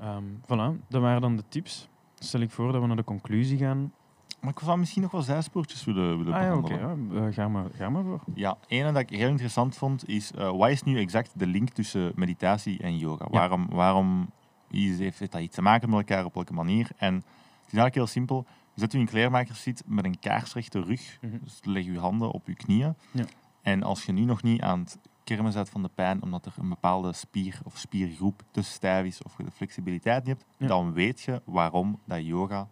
[0.00, 1.88] Ehm voilà, dat waren dan de tips.
[2.18, 3.92] Stel ik voor dat we naar de conclusie gaan.
[4.40, 6.76] Maar ik zou misschien nog wel zijspoortjes willen, willen Ah ja, oké.
[6.78, 7.22] behandelen.
[7.22, 7.28] ja.
[7.28, 8.20] Eh, ga, maar, ga maar voor.
[8.34, 11.68] Ja, ene dat ik heel interessant vond is, eh, wat is nu exact de link
[11.70, 13.26] tussen meditatie en yoga?
[13.30, 14.30] Waarom, waarom
[14.70, 16.90] is, heeft, heeft dat iets te maken met elkaar, op welke manier?
[16.96, 17.24] En het
[17.66, 18.46] is eigenlijk heel simpel.
[18.74, 21.36] Zet u in kleermakers zit met een kaarsrechte rug, Mhm.
[21.42, 22.94] dus leg uw handen op uw knieën.
[23.10, 23.24] Ja.
[23.62, 26.52] En als je nu nog niet aan het kermen bent van de pijn, omdat er
[26.58, 30.66] een bepaalde spier of spiergroep te stijf is of je de flexibiliteit niet hebt, Ja.
[30.66, 32.68] dan weet je waarom dat yoga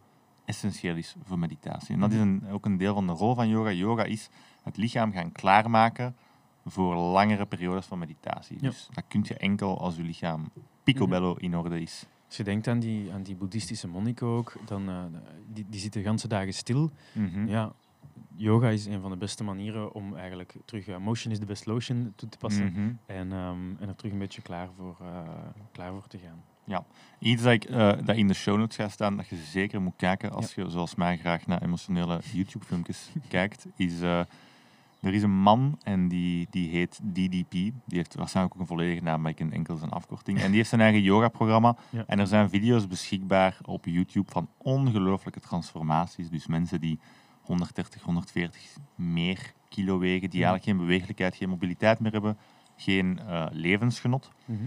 [0.48, 1.94] essentieel is voor meditatie.
[1.94, 2.28] En dat is Mhm.
[2.28, 3.70] een, ook een deel van de rol van yoga.
[3.72, 4.28] Yoga is
[4.62, 6.16] het lichaam gaan klaarmaken
[6.66, 8.56] voor langere periodes van meditatie.
[8.60, 8.68] Ja.
[8.68, 10.50] Dus dat kun je enkel als je lichaam
[10.82, 12.06] picobello in orde is.
[12.26, 15.04] Als je denkt aan die, aan die boeddhistische monniken ook, dan, eh,
[15.52, 16.90] die, die zitten de ganse dagen stil.
[17.12, 17.46] Mhm.
[17.46, 17.72] Ja,
[18.36, 21.66] yoga is een van de beste manieren om eigenlijk terug eh, motion is the best
[21.66, 22.72] lotion toe te passen.
[22.72, 22.92] Mhm.
[23.06, 25.22] En, ehm, en er terug een beetje klaar voor, eh,
[25.72, 26.42] klaar voor te gaan.
[27.18, 29.96] Iets dat, ik, eh, dat in de show notes gaat staan, dat je zeker moet
[29.96, 34.00] kijken als je, zoals mij, graag naar emotionele YouTube-filmpjes kijkt, is...
[34.00, 34.20] eh,
[35.00, 37.50] er is een man en die, die heet DDP.
[37.50, 40.38] Die heeft waarschijnlijk ook een volledige naam, maar ik ken enkel zijn afkorting.
[40.40, 41.76] En die heeft zijn eigen yoga-programma.
[41.90, 42.04] Ja.
[42.06, 46.28] En er zijn video's beschikbaar op YouTube van ongelooflijke transformaties.
[46.30, 46.98] Dus mensen die
[47.42, 48.62] 130, 140
[48.94, 50.48] meer kilo wegen, die Mhm.
[50.48, 52.36] eigenlijk geen bewegelijkheid, geen mobiliteit meer hebben,
[52.76, 54.30] geen eh, levensgenot.
[54.44, 54.58] Mhm.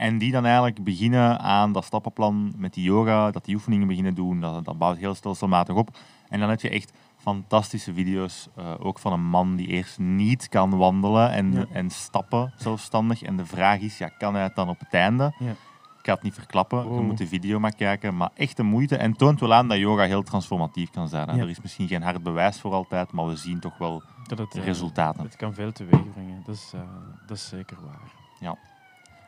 [0.00, 4.14] En die dan eigenlijk beginnen aan dat stappenplan met die yoga, dat die oefeningen beginnen
[4.14, 5.98] doen, dat, dat bouwt heel stelselmatig op.
[6.28, 10.48] En dan heb je echt fantastische video's, eh, ook van een man die eerst niet
[10.48, 11.64] kan wandelen en, Ja.
[11.72, 13.22] en stappen zelfstandig.
[13.22, 15.34] En de vraag is, ja, kan hij het dan op het einde?
[15.38, 15.50] Ja.
[15.50, 17.00] Ik ga het niet verklappen, je Oh.
[17.00, 18.16] moet de video maar kijken.
[18.16, 21.36] Maar echt de moeite en toont wel aan dat yoga heel transformatief kan zijn.
[21.36, 21.42] Ja.
[21.42, 24.54] Er is misschien geen hard bewijs voor altijd, maar we zien toch wel Dat het,
[24.54, 25.22] eh, resultaten.
[25.24, 26.80] Het kan veel teweeg brengen, dat is, eh,
[27.26, 28.12] dat is zeker waar.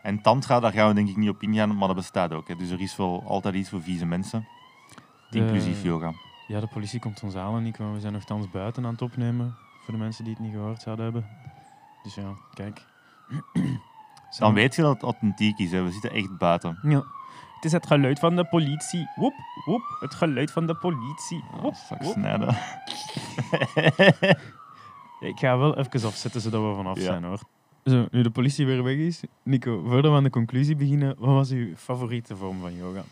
[0.03, 2.49] En tantra, daar gaan we denk ik niet op ingaan, maar dat bestaat ook.
[2.49, 2.57] Hè.
[2.57, 4.47] Dus er is wel altijd iets voor vieze mensen,
[5.31, 6.13] De- inclusief yoga.
[6.49, 7.93] Ja, de politie komt ons halen, Nico.
[7.93, 11.05] We zijn nogthans buiten aan het opnemen, voor de mensen die het niet gehoord zouden
[11.05, 11.27] hebben.
[12.03, 12.85] Dus ja, kijk.
[14.39, 15.71] Dan weet je dat het authentiek is.
[15.71, 15.83] Hè.
[15.83, 16.79] We zitten echt buiten.
[16.83, 17.03] Ja.
[17.55, 19.09] Het is het geluid van de politie.
[19.17, 19.35] Woep,
[19.65, 19.83] woep.
[20.01, 21.45] Het geluid van de politie.
[21.55, 22.13] Oh, Woep, woep.
[22.13, 22.49] snijden.
[25.21, 27.03] Ik ga wel even afzetten zodat we vanaf Ja.
[27.03, 27.41] zijn hoor.
[27.85, 29.21] Zo, nu de politie weer weg is.
[29.43, 33.03] Nico, voordat we aan de conclusie beginnen, wat was uw favoriete vorm van yoga?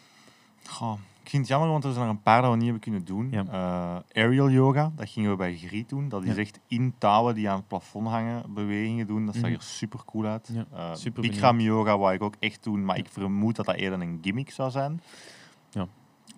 [0.67, 2.83] Goh, ik vind het jammer, want er zijn er een paar dat we niet hebben
[2.83, 3.29] kunnen doen.
[3.31, 3.45] Ja.
[3.51, 6.09] Eh, aerial yoga, dat gingen we bij Griet doen.
[6.09, 6.41] Dat is Ja.
[6.41, 9.27] echt in touwen die aan het plafond hangen, bewegingen doen.
[9.27, 9.53] Dat zag Mhm.
[9.53, 10.51] er super cool uit.
[10.53, 13.75] Ja, Eh, super Bikram yoga wou ik ook echt doen, maar ik vermoed dat dat
[13.75, 15.01] eerder een gimmick zou zijn.
[15.71, 15.87] Ja.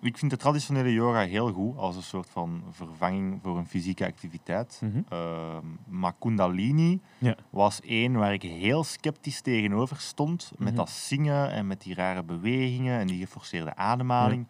[0.03, 4.05] Ik vind de traditionele yoga heel goed als een soort van vervanging voor een fysieke
[4.05, 4.81] activiteit.
[5.09, 7.35] Ehm, maar Kundalini Ja.
[7.49, 10.51] was één waar ik heel sceptisch tegenover stond.
[10.57, 10.75] Met Mhm.
[10.77, 14.47] dat zingen en met die rare bewegingen en die geforceerde ademhaling.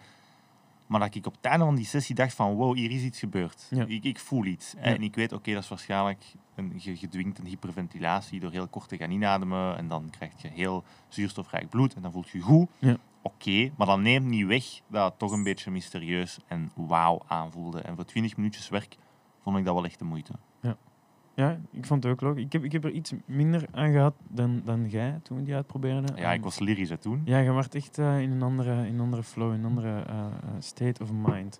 [0.87, 3.19] Maar dat ik op het einde van die sessie dacht van wow, hier is iets
[3.19, 3.67] gebeurd.
[3.69, 3.85] Ja.
[3.87, 4.73] Ik, ik voel iets.
[4.77, 6.23] En ik weet, oké, dat is waarschijnlijk
[6.55, 9.77] een ge- gedwingd een hyperventilatie door heel kort te gaan inademen.
[9.77, 12.69] En dan krijg je heel zuurstofrijk bloed en dan voelt je je goed.
[13.23, 13.29] Ja.
[13.31, 17.81] Oké, maar dat neemt niet weg dat het toch een beetje mysterieus en wauw aanvoelde.
[17.81, 18.97] En voor 20 minuutjes werk
[19.39, 20.33] vond ik dat wel echt de moeite.
[21.35, 22.37] Ja, ik vond het ook leuk.
[22.37, 25.55] Ik heb, ik heb er iets minder aan gehad dan, dan jij toen we die
[25.55, 26.15] uitprobeerden.
[26.15, 27.21] Ja, ik was lyrisch hè, toen.
[27.25, 30.03] Ja, je werd echt eh, in, een andere, in een andere flow, in een andere
[30.03, 30.25] eh, eh,
[30.59, 31.59] state of mind.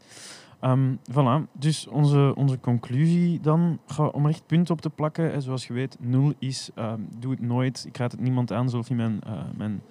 [0.60, 3.80] Ehm voilà, dus onze, onze conclusie dan,
[4.12, 7.32] om er echt punten op te plakken, hè, zoals je weet, 0 is, ehm, doe
[7.32, 9.20] het nooit, ik raad het niemand aan, zelfs niet mijn,
[9.56, 9.82] mijn,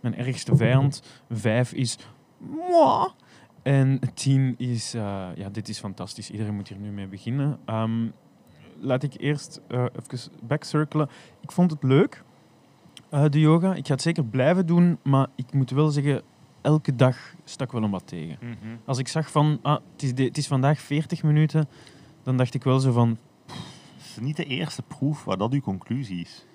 [0.00, 1.02] mijn ergste vijand.
[1.30, 1.98] 5 is.
[3.62, 7.58] En 10 is, eh, ja, dit is fantastisch, iedereen moet hier nu mee beginnen.
[7.64, 8.06] Ehm,
[8.78, 11.08] laat ik eerst eh, even backcirkelen.
[11.40, 12.22] Ik vond het leuk,
[13.10, 13.74] eh, de yoga.
[13.74, 16.22] Ik ga het zeker blijven doen, maar ik moet wel zeggen,
[16.60, 18.36] elke dag stak wel een wat tegen.
[18.84, 21.68] Als ik zag van, ah, het is, de- het is vandaag 40 minuten,
[22.22, 23.18] dan dacht ik wel zo van,
[23.96, 26.46] Het is niet de eerste proef waar dat uw conclusie is.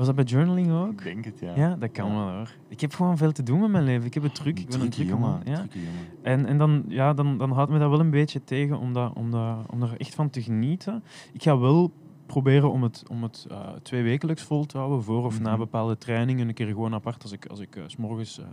[0.00, 0.90] Was dat bij journaling ook?
[0.92, 1.52] Ik denk het, ja.
[1.56, 2.14] Ja, dat kan Ja.
[2.14, 2.50] wel hoor.
[2.68, 4.06] Ik heb gewoon veel te doen met mijn leven.
[4.06, 4.58] Ik heb het druk.
[4.58, 5.40] Ik ben een jongen.
[5.44, 5.52] Ja.
[5.72, 5.90] jongen.
[6.22, 9.12] En, en dan, ja, dan, dan houdt me dat wel een beetje tegen om, dat,
[9.14, 11.02] om, dat, om er echt van te genieten.
[11.32, 11.92] Ik ga wel
[12.26, 15.58] proberen om het, om het eh, twee wekelijks vol te houden, voor of na Mhm.
[15.58, 16.48] bepaalde trainingen.
[16.48, 18.44] Een keer gewoon apart als ik, als ik eh, s s'morgens eh,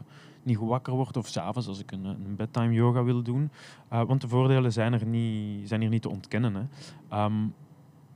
[0.43, 3.49] niet goed wakker word of s'avonds als ik een, een bedtime yoga wil doen.
[3.89, 6.53] Want de voordelen zijn, er niet, zijn hier niet te ontkennen.
[6.55, 6.61] Hè.
[7.09, 7.33] Ehm,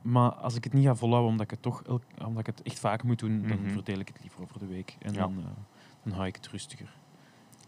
[0.01, 2.61] maar als ik het niet ga volhouden omdat ik het toch elk- omdat ik het
[2.61, 3.69] echt vaak moet doen, dan Mhm.
[3.71, 4.95] verdeel ik het liever over de week.
[4.99, 5.19] En Ja.
[5.19, 5.45] dan, eh,
[6.03, 6.93] dan hou ik het rustiger.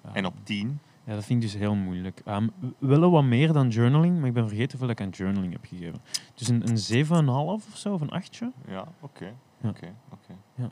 [0.02, 2.22] En Ehm, op 10, ja, dat vind ik dus heel moeilijk.
[2.26, 5.52] Ehm, w- wel wat meer dan journaling, maar ik ben vergeten hoeveel ik aan journaling
[5.54, 6.02] heb gegeven.
[6.36, 8.36] Dus een, een 7,5 of zo, of een 8.
[8.68, 9.26] ja, oké.
[9.62, 9.70] Ja.
[9.70, 10.34] Oké, oké.
[10.56, 10.70] Ja.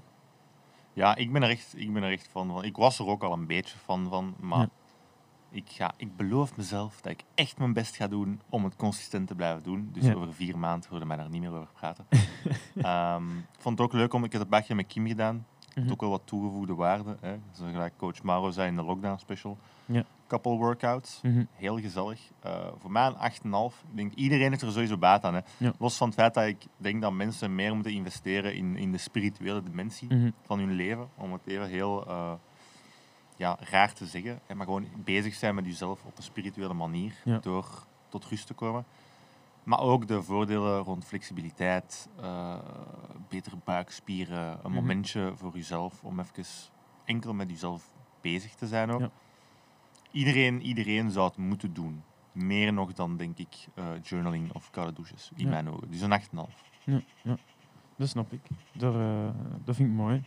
[0.94, 2.64] Ja, ik ben, er echt, ik ben er echt van, van.
[2.64, 4.70] Ik was er ook al een beetje van, van maar Ja.
[5.52, 9.28] Ik, ga, ik beloof mezelf dat ik echt mijn best ga doen om het consistent
[9.28, 9.90] te blijven doen.
[9.94, 10.14] Dus Ja.
[10.14, 12.06] over vier maanden hoorde mij daar niet meer over praten.
[12.76, 15.46] Ik vond het ook leuk om, ik heb het bakje met Kim gedaan.
[15.74, 15.92] Het Mhm.
[15.92, 17.18] ook wel wat toegevoegde waarde.
[17.22, 17.36] Hè.
[17.52, 19.58] Zo gelijk coach Mauro zei in de lockdown special.
[19.86, 20.04] Ja.
[20.28, 21.20] Couple workouts.
[21.24, 21.44] Mhm.
[21.52, 22.20] Heel gezellig.
[22.40, 23.84] Eh, voor mij een 8,5.
[23.90, 25.34] Ik denk iedereen heeft er sowieso baat aan.
[25.34, 25.40] Hè.
[25.58, 25.72] Ja.
[25.80, 28.98] Los van het feit dat ik denk dat mensen meer moeten investeren in, in de
[28.98, 30.32] spirituele dimensie Mhm.
[30.46, 31.10] van hun leven.
[31.18, 32.32] Om het even heel eh,
[33.42, 34.40] ja, raar te zeggen.
[34.56, 37.14] Maar gewoon bezig zijn met jezelf op een spirituele manier.
[37.24, 37.40] Ja.
[37.40, 37.66] Door
[38.10, 38.86] tot rust te komen.
[39.64, 42.58] Maar ook de voordelen rond flexibiliteit, eh,
[43.30, 44.74] betere buikspieren, een Mhm.
[44.74, 46.44] momentje voor jezelf om even
[47.06, 49.00] enkel met jezelf bezig te zijn ook.
[49.00, 49.12] Ja.
[50.12, 52.04] Iedereen, iedereen zou het moeten doen.
[52.32, 55.50] Meer nog dan, denk ik, eh, journaling of koude douches, in Ja.
[55.50, 55.92] mijn ogen.
[55.92, 56.64] Dus een 8,5.
[56.84, 57.38] Ja, ja,
[57.96, 58.42] dat snap ik.
[58.74, 59.30] Dat, eh,
[59.64, 60.24] dat vind ik mooi.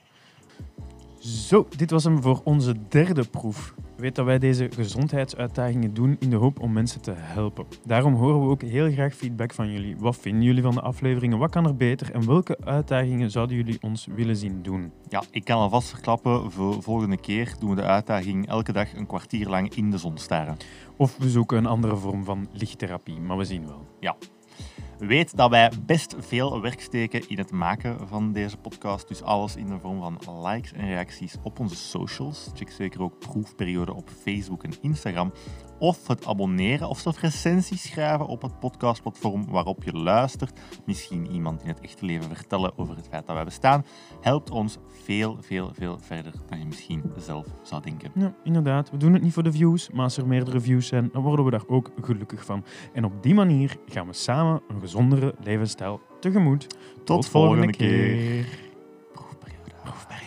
[1.18, 3.74] Zo, dit was hem voor onze derde proef.
[3.96, 7.66] Weet dat wij deze gezondheidsuitdagingen doen in de hoop om mensen te helpen.
[7.84, 9.96] Daarom horen we ook heel graag feedback van jullie.
[9.98, 11.38] Wat vinden jullie van de afleveringen?
[11.38, 12.12] Wat kan er beter?
[12.12, 14.92] En welke uitdagingen zouden jullie ons willen zien doen?
[15.09, 19.07] Ja, ik kan alvast verklappen, voor volgende keer doen we de uitdaging elke dag een
[19.07, 20.57] kwartier lang in de zon staren.
[20.96, 23.86] Of we zoeken een andere vorm van lichttherapie, maar we zien wel.
[25.07, 29.09] Weet dat wij best veel werk steken in het maken van deze podcast.
[29.09, 32.50] Dus alles in de vorm van likes en reacties op onze socials.
[32.55, 35.32] Check zeker ook proefperiode op Facebook en Instagram.
[35.78, 40.60] Of het abonneren of zelfs recensies schrijven op het podcastplatform waarop je luistert.
[40.86, 43.84] Misschien iemand in het echte leven vertellen over het feit dat wij bestaan.
[44.20, 48.10] Helpt ons veel, veel, veel verder dan je misschien zelf zou denken.
[48.14, 48.90] Ja, inderdaad.
[48.90, 51.44] We doen het niet voor de views, maar als er meerdere views zijn, dan worden
[51.44, 52.64] we daar ook gelukkig van.
[52.92, 56.66] En op die manier gaan we samen een gezondere levensstijl tegemoet.
[57.04, 58.46] Tot, volgende keer.
[59.12, 60.23] Proefperiode.